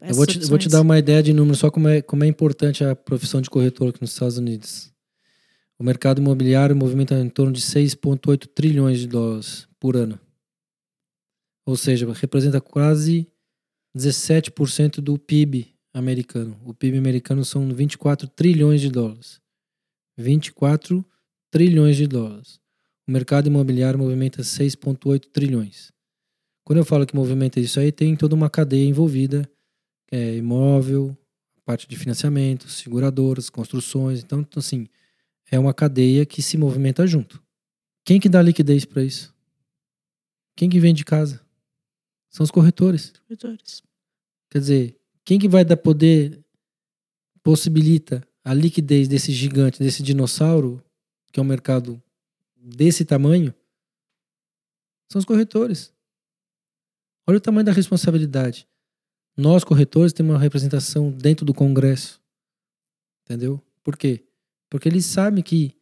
Eu 0.02 0.16
vou 0.16 0.26
te, 0.26 0.40
vou 0.40 0.58
te 0.58 0.68
dar 0.68 0.82
uma 0.82 0.98
ideia 0.98 1.22
de 1.22 1.32
número 1.32 1.56
só 1.56 1.70
como 1.70 1.88
é, 1.88 2.02
como 2.02 2.24
é 2.24 2.28
importante 2.28 2.84
a 2.84 2.96
profissão 2.96 3.40
de 3.40 3.52
corretor 3.52 3.90
aqui 3.90 4.02
nos 4.02 4.14
Estados 4.14 4.40
Unidos. 4.40 4.92
O 5.78 5.84
mercado 5.84 6.20
imobiliário 6.20 6.76
movimenta 6.76 7.14
em 7.20 7.30
torno 7.30 7.54
de 7.54 7.62
6,8 7.62 8.48
trilhões 8.48 9.00
de 9.00 9.08
dólares 9.08 9.68
por 9.80 9.96
ano. 9.96 10.20
Ou 11.68 11.78
seja, 11.78 12.12
representa 12.14 12.60
quase 12.60 13.28
17% 13.96 15.02
do 15.02 15.20
PIB 15.20 15.68
americano. 15.94 16.60
O 16.66 16.74
PIB 16.74 16.98
americano 16.98 17.46
são 17.46 17.70
24 17.70 18.28
trilhões 18.28 18.82
de 18.82 18.90
dólares. 18.90 19.40
24 20.18 21.06
trilhões 21.52 21.96
de 21.96 22.08
dólares. 22.08 22.60
O 23.08 23.12
mercado 23.12 23.48
imobiliário 23.48 23.98
movimenta 23.98 24.42
6,8 24.42 25.30
trilhões. 25.32 25.94
Quando 26.66 26.80
eu 26.80 26.86
falo 26.86 27.06
que 27.06 27.16
movimenta 27.16 27.58
isso 27.60 27.80
aí, 27.80 27.90
tem 27.90 28.16
toda 28.18 28.36
uma 28.36 28.50
cadeia 28.50 28.86
envolvida, 28.86 29.50
é, 30.12 30.36
imóvel, 30.36 31.18
parte 31.64 31.88
de 31.88 31.96
financiamento, 31.96 32.68
seguradoras, 32.68 33.50
construções. 33.50 34.22
Então, 34.22 34.46
assim, 34.58 34.88
é 35.50 35.58
uma 35.58 35.74
cadeia 35.74 36.26
que 36.26 36.42
se 36.42 36.58
movimenta 36.58 37.08
junto. 37.08 37.42
Quem 38.04 38.20
que 38.20 38.28
dá 38.28 38.42
liquidez 38.42 38.84
para 38.84 39.04
isso? 39.04 39.34
Quem 40.58 40.70
que 40.70 40.80
vende 40.80 41.06
casa? 41.06 41.42
São 42.30 42.44
os 42.44 42.52
corretores. 42.52 43.14
Corretores. 43.26 43.82
Quer 44.50 44.60
dizer, 44.60 44.98
quem 45.24 45.40
que 45.40 45.48
vai 45.48 45.64
dar 45.64 45.78
poder, 45.78 46.44
possibilita 47.42 48.22
a 48.44 48.54
liquidez 48.54 49.08
desse 49.08 49.32
gigante, 49.32 49.80
desse 49.80 50.04
dinossauro, 50.04 50.84
que 51.32 51.40
é 51.40 51.44
um 51.44 51.46
mercado 51.46 52.02
desse 52.68 53.06
tamanho, 53.06 53.54
são 55.10 55.20
os 55.20 55.26
corretores. 55.26 55.94
Olha 57.26 57.38
o 57.38 57.42
tamanho 57.42 57.66
da 57.66 57.72
responsabilidade. 57.72 58.68
Nós, 59.36 59.64
corretores, 59.64 60.14
temos 60.14 60.34
uma 60.34 60.42
representação 60.42 61.12
dentro 61.12 61.46
do 61.46 61.54
Congresso. 61.54 62.22
Entendeu? 63.24 63.62
Por 63.84 63.96
quê? 63.96 64.26
Porque 64.70 64.90
eles 64.90 65.06
sabem 65.06 65.44
que 65.44 65.76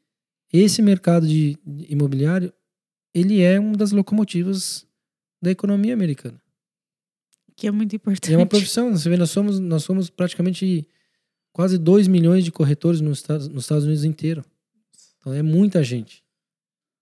esse 0.51 0.81
mercado 0.81 1.27
de 1.27 1.57
imobiliário, 1.65 2.53
ele 3.13 3.41
é 3.41 3.59
uma 3.59 3.75
das 3.75 3.91
locomotivas 3.91 4.85
da 5.41 5.51
economia 5.51 5.93
americana. 5.93 6.41
Que 7.55 7.67
é 7.67 7.71
muito 7.71 7.95
importante. 7.95 8.31
E 8.31 8.33
é 8.33 8.37
uma 8.37 8.45
profissão. 8.45 8.91
Você 8.91 9.09
vê, 9.09 9.17
nós 9.17 9.29
somos, 9.29 9.59
nós 9.59 9.83
somos 9.83 10.09
praticamente 10.09 10.87
quase 11.53 11.77
2 11.77 12.07
milhões 12.07 12.43
de 12.43 12.51
corretores 12.51 12.99
nos 12.99 13.19
Estados, 13.19 13.47
nos 13.47 13.63
Estados 13.63 13.85
Unidos 13.85 14.03
inteiro. 14.03 14.43
Então 15.17 15.33
é 15.33 15.41
muita 15.41 15.83
gente. 15.83 16.24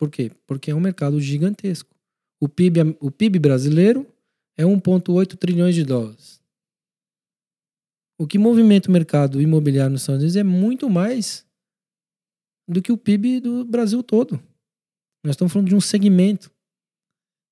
Por 0.03 0.09
quê? 0.09 0.31
Porque 0.45 0.69
é 0.69 0.75
um 0.75 0.81
mercado 0.81 1.17
gigantesco. 1.21 1.95
O 2.37 2.49
PIB, 2.49 2.97
o 2.99 3.09
PIB 3.09 3.39
brasileiro 3.39 4.05
é 4.57 4.65
1,8 4.65 5.37
trilhões 5.37 5.73
de 5.73 5.85
dólares. 5.85 6.43
O 8.19 8.27
que 8.27 8.37
movimenta 8.37 8.89
o 8.89 8.91
mercado 8.91 9.41
imobiliário 9.41 9.93
nos 9.93 10.01
Estados 10.01 10.21
Unidos 10.21 10.35
é 10.35 10.43
muito 10.43 10.89
mais 10.89 11.47
do 12.67 12.81
que 12.81 12.91
o 12.91 12.97
PIB 12.97 13.39
do 13.39 13.63
Brasil 13.63 14.03
todo. 14.03 14.35
Nós 15.23 15.35
estamos 15.35 15.53
falando 15.53 15.69
de 15.69 15.75
um 15.75 15.79
segmento. 15.79 16.51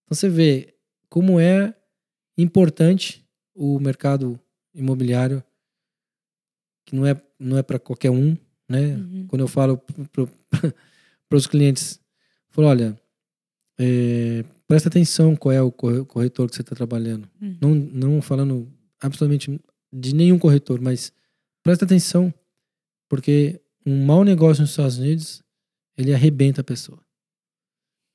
Então 0.04 0.14
você 0.18 0.28
vê 0.28 0.76
como 1.08 1.40
é 1.40 1.74
importante 2.38 3.26
o 3.56 3.80
mercado 3.80 4.38
imobiliário, 4.74 5.42
que 6.86 6.98
não 6.98 7.06
é, 7.06 7.16
não 7.40 7.58
é 7.58 7.64
para 7.64 7.80
qualquer 7.80 8.12
um, 8.12 8.36
né? 8.68 8.98
Uhum. 8.98 9.28
Quando 9.30 9.42
eu 9.42 9.48
falo 9.48 9.78
para 9.78 10.28
os 11.38 11.48
clientes, 11.48 12.01
eu 12.52 12.56
falo, 12.56 12.68
olha, 12.68 13.00
é, 13.80 14.44
presta 14.68 14.90
atenção 14.90 15.36
qual 15.36 15.52
é 15.52 15.62
o 15.62 15.72
corre- 15.72 16.04
corretor 16.06 16.50
que 16.50 16.56
você 16.56 16.62
está 16.62 16.76
trabalhando. 16.76 17.28
Uhum. 17.42 17.58
Não, 17.62 17.76
não 17.76 18.22
falando 18.22 18.72
absolutamente 19.00 19.60
de 19.92 20.14
nenhum 20.14 20.38
corretor, 20.38 20.80
mas 20.82 21.14
presta 21.64 21.86
atenção, 21.86 22.34
porque 23.10 23.60
um 23.86 24.06
mau 24.06 24.24
negócio 24.24 24.62
nos 24.62 24.72
Estados 24.72 24.98
Unidos, 24.98 25.42
ele 25.98 26.14
arrebenta 26.14 26.62
a 26.62 26.64
pessoa. 26.64 27.00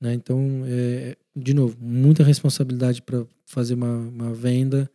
Né? 0.01 0.15
Então, 0.15 0.63
é, 0.67 1.17
de 1.35 1.55
novo, 1.55 1.77
muita 1.81 2.23
responsabilidade 2.23 3.03
para 3.03 3.27
fazer 3.47 3.75
uma, 3.75 3.97
uma 3.97 4.35
venda, 4.35 4.91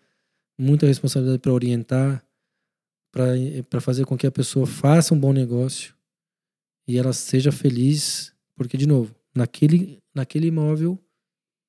muita 0.57 0.85
responsabilidade 0.85 1.39
para 1.39 1.51
orientar, 1.51 2.23
para 3.11 3.81
fazer 3.81 4.05
com 4.05 4.17
que 4.17 4.27
a 4.27 4.31
pessoa 4.31 4.65
faça 4.65 5.13
um 5.13 5.19
bom 5.19 5.33
negócio 5.33 5.93
e 6.87 6.97
ela 6.97 7.11
seja 7.11 7.51
feliz, 7.51 8.33
porque, 8.55 8.77
de 8.77 8.87
novo, 8.87 9.13
naquele, 9.35 9.99
naquele 10.13 10.47
imóvel 10.47 10.99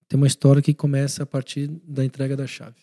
tem 0.09 0.16
uma 0.16 0.27
história 0.27 0.61
que 0.61 0.75
começa 0.75 1.22
a 1.22 1.27
partir 1.27 1.68
da 1.85 2.05
entrega 2.05 2.37
da 2.37 2.46
chave. 2.46 2.81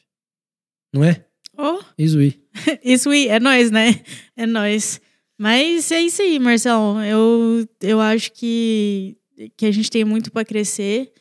Não 0.93 1.03
é? 1.03 1.25
Oh, 1.57 1.79
Isso 1.97 2.17
aí. 2.17 2.39
isso 2.83 3.09
aí, 3.09 3.27
é 3.27 3.39
nós, 3.39 3.69
né? 3.69 4.03
É 4.35 4.45
nós. 4.45 4.99
Mas 5.37 5.91
é 5.91 6.01
isso 6.01 6.21
aí, 6.21 6.39
Marcelo. 6.39 6.99
Eu, 7.01 7.67
eu 7.81 8.01
acho 8.01 8.31
que, 8.31 9.17
que 9.55 9.65
a 9.65 9.71
gente 9.71 9.91
tem 9.91 10.03
muito 10.03 10.31
para 10.31 10.43
crescer 10.45 11.11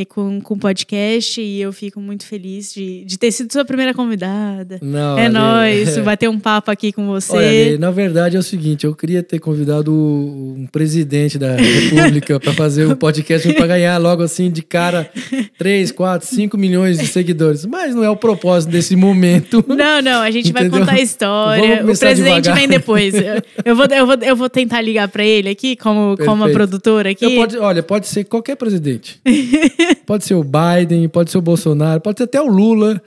e 0.00 0.06
com 0.06 0.40
o 0.48 0.56
podcast 0.56 1.40
e 1.40 1.60
eu 1.60 1.72
fico 1.72 2.00
muito 2.00 2.24
feliz 2.24 2.72
de, 2.72 3.04
de 3.04 3.18
ter 3.18 3.32
sido 3.32 3.52
sua 3.52 3.64
primeira 3.64 3.92
convidada. 3.92 4.78
Não, 4.80 5.18
é 5.18 5.28
nóis, 5.28 5.96
é. 5.96 6.02
bater 6.02 6.28
um 6.28 6.38
papo 6.38 6.70
aqui 6.70 6.92
com 6.92 7.06
você. 7.08 7.32
Olha, 7.36 7.48
Ale, 7.48 7.78
na 7.78 7.90
verdade 7.90 8.36
é 8.36 8.38
o 8.38 8.42
seguinte, 8.42 8.84
eu 8.86 8.94
queria 8.94 9.22
ter 9.22 9.40
convidado 9.40 9.92
o- 9.92 10.54
um 10.58 10.66
presidente 10.66 11.36
da 11.36 11.56
República 11.56 12.38
para 12.38 12.52
fazer 12.52 12.86
um 12.86 12.94
podcast 12.94 13.52
para 13.54 13.66
ganhar 13.66 13.98
logo 13.98 14.22
assim 14.22 14.50
de 14.50 14.62
cara 14.62 15.10
3, 15.58 15.90
4, 15.90 16.28
5 16.28 16.56
milhões 16.56 16.98
de 16.98 17.06
seguidores, 17.06 17.66
mas 17.66 17.94
não 17.94 18.04
é 18.04 18.10
o 18.10 18.16
propósito 18.16 18.70
desse 18.70 18.94
momento. 18.94 19.64
Não, 19.66 20.00
não, 20.00 20.20
a 20.22 20.30
gente 20.30 20.52
vai 20.52 20.62
Entendeu? 20.62 20.80
contar 20.80 20.92
a 20.94 21.00
história. 21.00 21.82
O 21.82 21.98
presidente 21.98 22.42
devagar. 22.42 22.56
vem 22.56 22.68
depois. 22.68 23.14
Eu, 23.14 23.42
eu 23.64 23.74
vou, 23.76 23.86
eu, 23.86 24.06
vou, 24.06 24.16
eu 24.22 24.36
vou 24.36 24.48
tentar 24.48 24.80
ligar 24.80 25.08
para 25.08 25.24
ele 25.24 25.48
aqui, 25.48 25.74
como, 25.74 26.16
como 26.24 26.44
a 26.44 26.50
produtora 26.50 27.10
aqui. 27.10 27.34
Pode, 27.34 27.58
olha, 27.58 27.82
pode 27.82 28.06
ser 28.06 28.24
qualquer 28.24 28.56
presidente. 28.56 29.20
Pode 30.06 30.24
ser 30.24 30.34
o 30.34 30.44
Biden, 30.44 31.08
pode 31.08 31.30
ser 31.30 31.38
o 31.38 31.42
Bolsonaro, 31.42 32.00
pode 32.00 32.18
ser 32.18 32.24
até 32.24 32.40
o 32.40 32.46
Lula, 32.48 33.02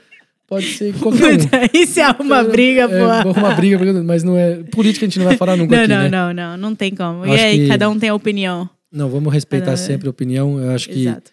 pode 0.47 0.65
ser 0.73 0.93
qualquer 0.99 1.33
um. 1.35 1.37
Isso 1.73 1.99
é 1.99 2.09
uma 2.19 2.43
briga, 2.43 2.83
é, 2.83 3.23
pô. 3.23 3.31
Uma 3.39 3.53
briga, 3.55 4.03
mas 4.03 4.23
não 4.23 4.37
é 4.37 4.63
política 4.63 5.05
a 5.05 5.09
gente 5.09 5.19
não 5.19 5.25
vai 5.25 5.37
falar 5.37 5.55
nunca 5.55 5.75
Não, 5.75 5.83
aqui, 5.83 5.89
não, 5.93 6.01
né? 6.01 6.09
não, 6.09 6.33
não, 6.33 6.57
não 6.57 6.75
tem 6.75 6.93
como. 6.93 7.25
E 7.25 7.31
Acho 7.33 7.43
aí, 7.43 7.59
que- 7.59 7.67
cada 7.67 7.89
um 7.89 7.97
tem 7.97 8.09
a 8.09 8.15
opinião. 8.15 8.69
Não, 8.91 9.09
vamos 9.09 9.33
respeitar 9.33 9.77
sempre 9.77 10.07
a 10.07 10.11
opinião. 10.11 10.59
Eu 10.59 10.71
acho 10.71 10.89
que 10.89 11.01
Exato. 11.07 11.31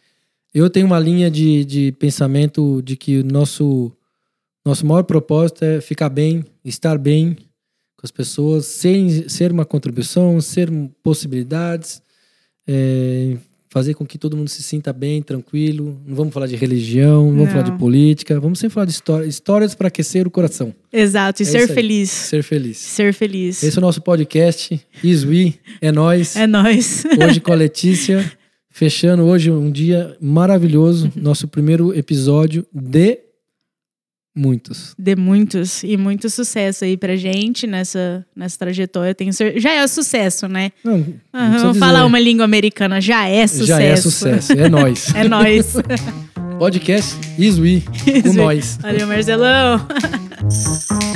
eu 0.54 0.70
tenho 0.70 0.86
uma 0.86 0.98
linha 1.00 1.28
de, 1.30 1.64
de 1.64 1.92
pensamento 1.92 2.80
de 2.82 2.96
que 2.96 3.18
o 3.18 3.24
nosso, 3.24 3.90
nosso 4.64 4.86
maior 4.86 5.02
propósito 5.02 5.64
é 5.64 5.80
ficar 5.80 6.08
bem, 6.08 6.44
estar 6.64 6.96
bem 6.96 7.34
com 7.96 8.04
as 8.04 8.12
pessoas, 8.12 8.64
ser, 8.66 9.28
ser 9.28 9.50
uma 9.50 9.64
contribuição, 9.64 10.40
ser 10.40 10.70
possibilidades, 11.02 12.00
é, 12.64 13.36
fazer 13.70 13.94
com 13.94 14.06
que 14.06 14.16
todo 14.18 14.36
mundo 14.36 14.48
se 14.48 14.62
sinta 14.62 14.92
bem, 14.92 15.20
tranquilo. 15.22 16.00
Não 16.06 16.14
vamos 16.16 16.32
falar 16.32 16.46
de 16.46 16.56
religião, 16.56 17.24
não 17.26 17.30
vamos 17.32 17.44
Não. 17.46 17.52
falar 17.52 17.62
de 17.64 17.78
política, 17.78 18.40
vamos 18.40 18.58
sempre 18.58 18.74
falar 18.74 18.86
de 18.86 18.92
história, 18.92 19.26
histórias 19.26 19.74
para 19.74 19.88
aquecer 19.88 20.26
o 20.26 20.30
coração. 20.30 20.74
Exato, 20.92 21.42
e 21.42 21.44
É 21.44 21.46
ser 21.46 21.68
feliz. 21.68 22.10
Ser 22.10 22.42
feliz. 22.42 22.76
Ser 22.78 23.12
feliz. 23.14 23.62
Esse 23.62 23.76
é 23.76 23.80
o 23.80 23.82
nosso 23.82 24.00
podcast. 24.00 24.80
Isui, 25.04 25.54
é 25.80 25.92
nós. 25.92 26.34
É 26.36 26.46
nóis. 26.46 27.04
Hoje 27.22 27.40
com 27.40 27.52
a 27.52 27.56
Letícia, 27.56 28.30
fechando 28.70 29.24
hoje 29.24 29.50
um 29.50 29.70
dia 29.70 30.16
maravilhoso, 30.20 31.12
nosso 31.16 31.46
primeiro 31.48 31.96
episódio 31.96 32.66
de 32.72 33.18
muitos. 34.38 34.94
De 34.98 35.16
muitos 35.16 35.82
e 35.82 35.96
muito 35.96 36.30
sucesso 36.30 36.84
aí 36.84 36.96
pra 36.96 37.16
gente 37.16 37.66
nessa, 37.66 38.24
nessa 38.36 38.58
trajetória. 38.58 39.14
Tenho 39.14 39.32
cer- 39.32 39.58
Já 39.60 39.72
é 39.72 39.86
sucesso, 39.86 40.46
né? 40.48 40.70
Não, 40.84 40.98
não 40.98 41.06
Ah, 41.32 41.56
Vamos 41.58 41.78
falar 41.78 42.04
uma 42.06 42.20
língua 42.20 42.44
americana, 42.44 43.00
já 43.00 43.26
é 43.28 43.46
sucesso. 43.46 43.66
Já 43.66 43.82
é 43.82 43.96
sucesso, 43.96 44.52
é 44.52 44.68
nós. 44.68 45.12
É 45.16 45.28
nóis. 45.28 45.74
Podcast 46.58 47.16
Isui, 47.38 47.82
com 48.22 48.32
nós. 48.34 48.78
Valeu, 48.80 49.06
Marcelão. 49.06 49.86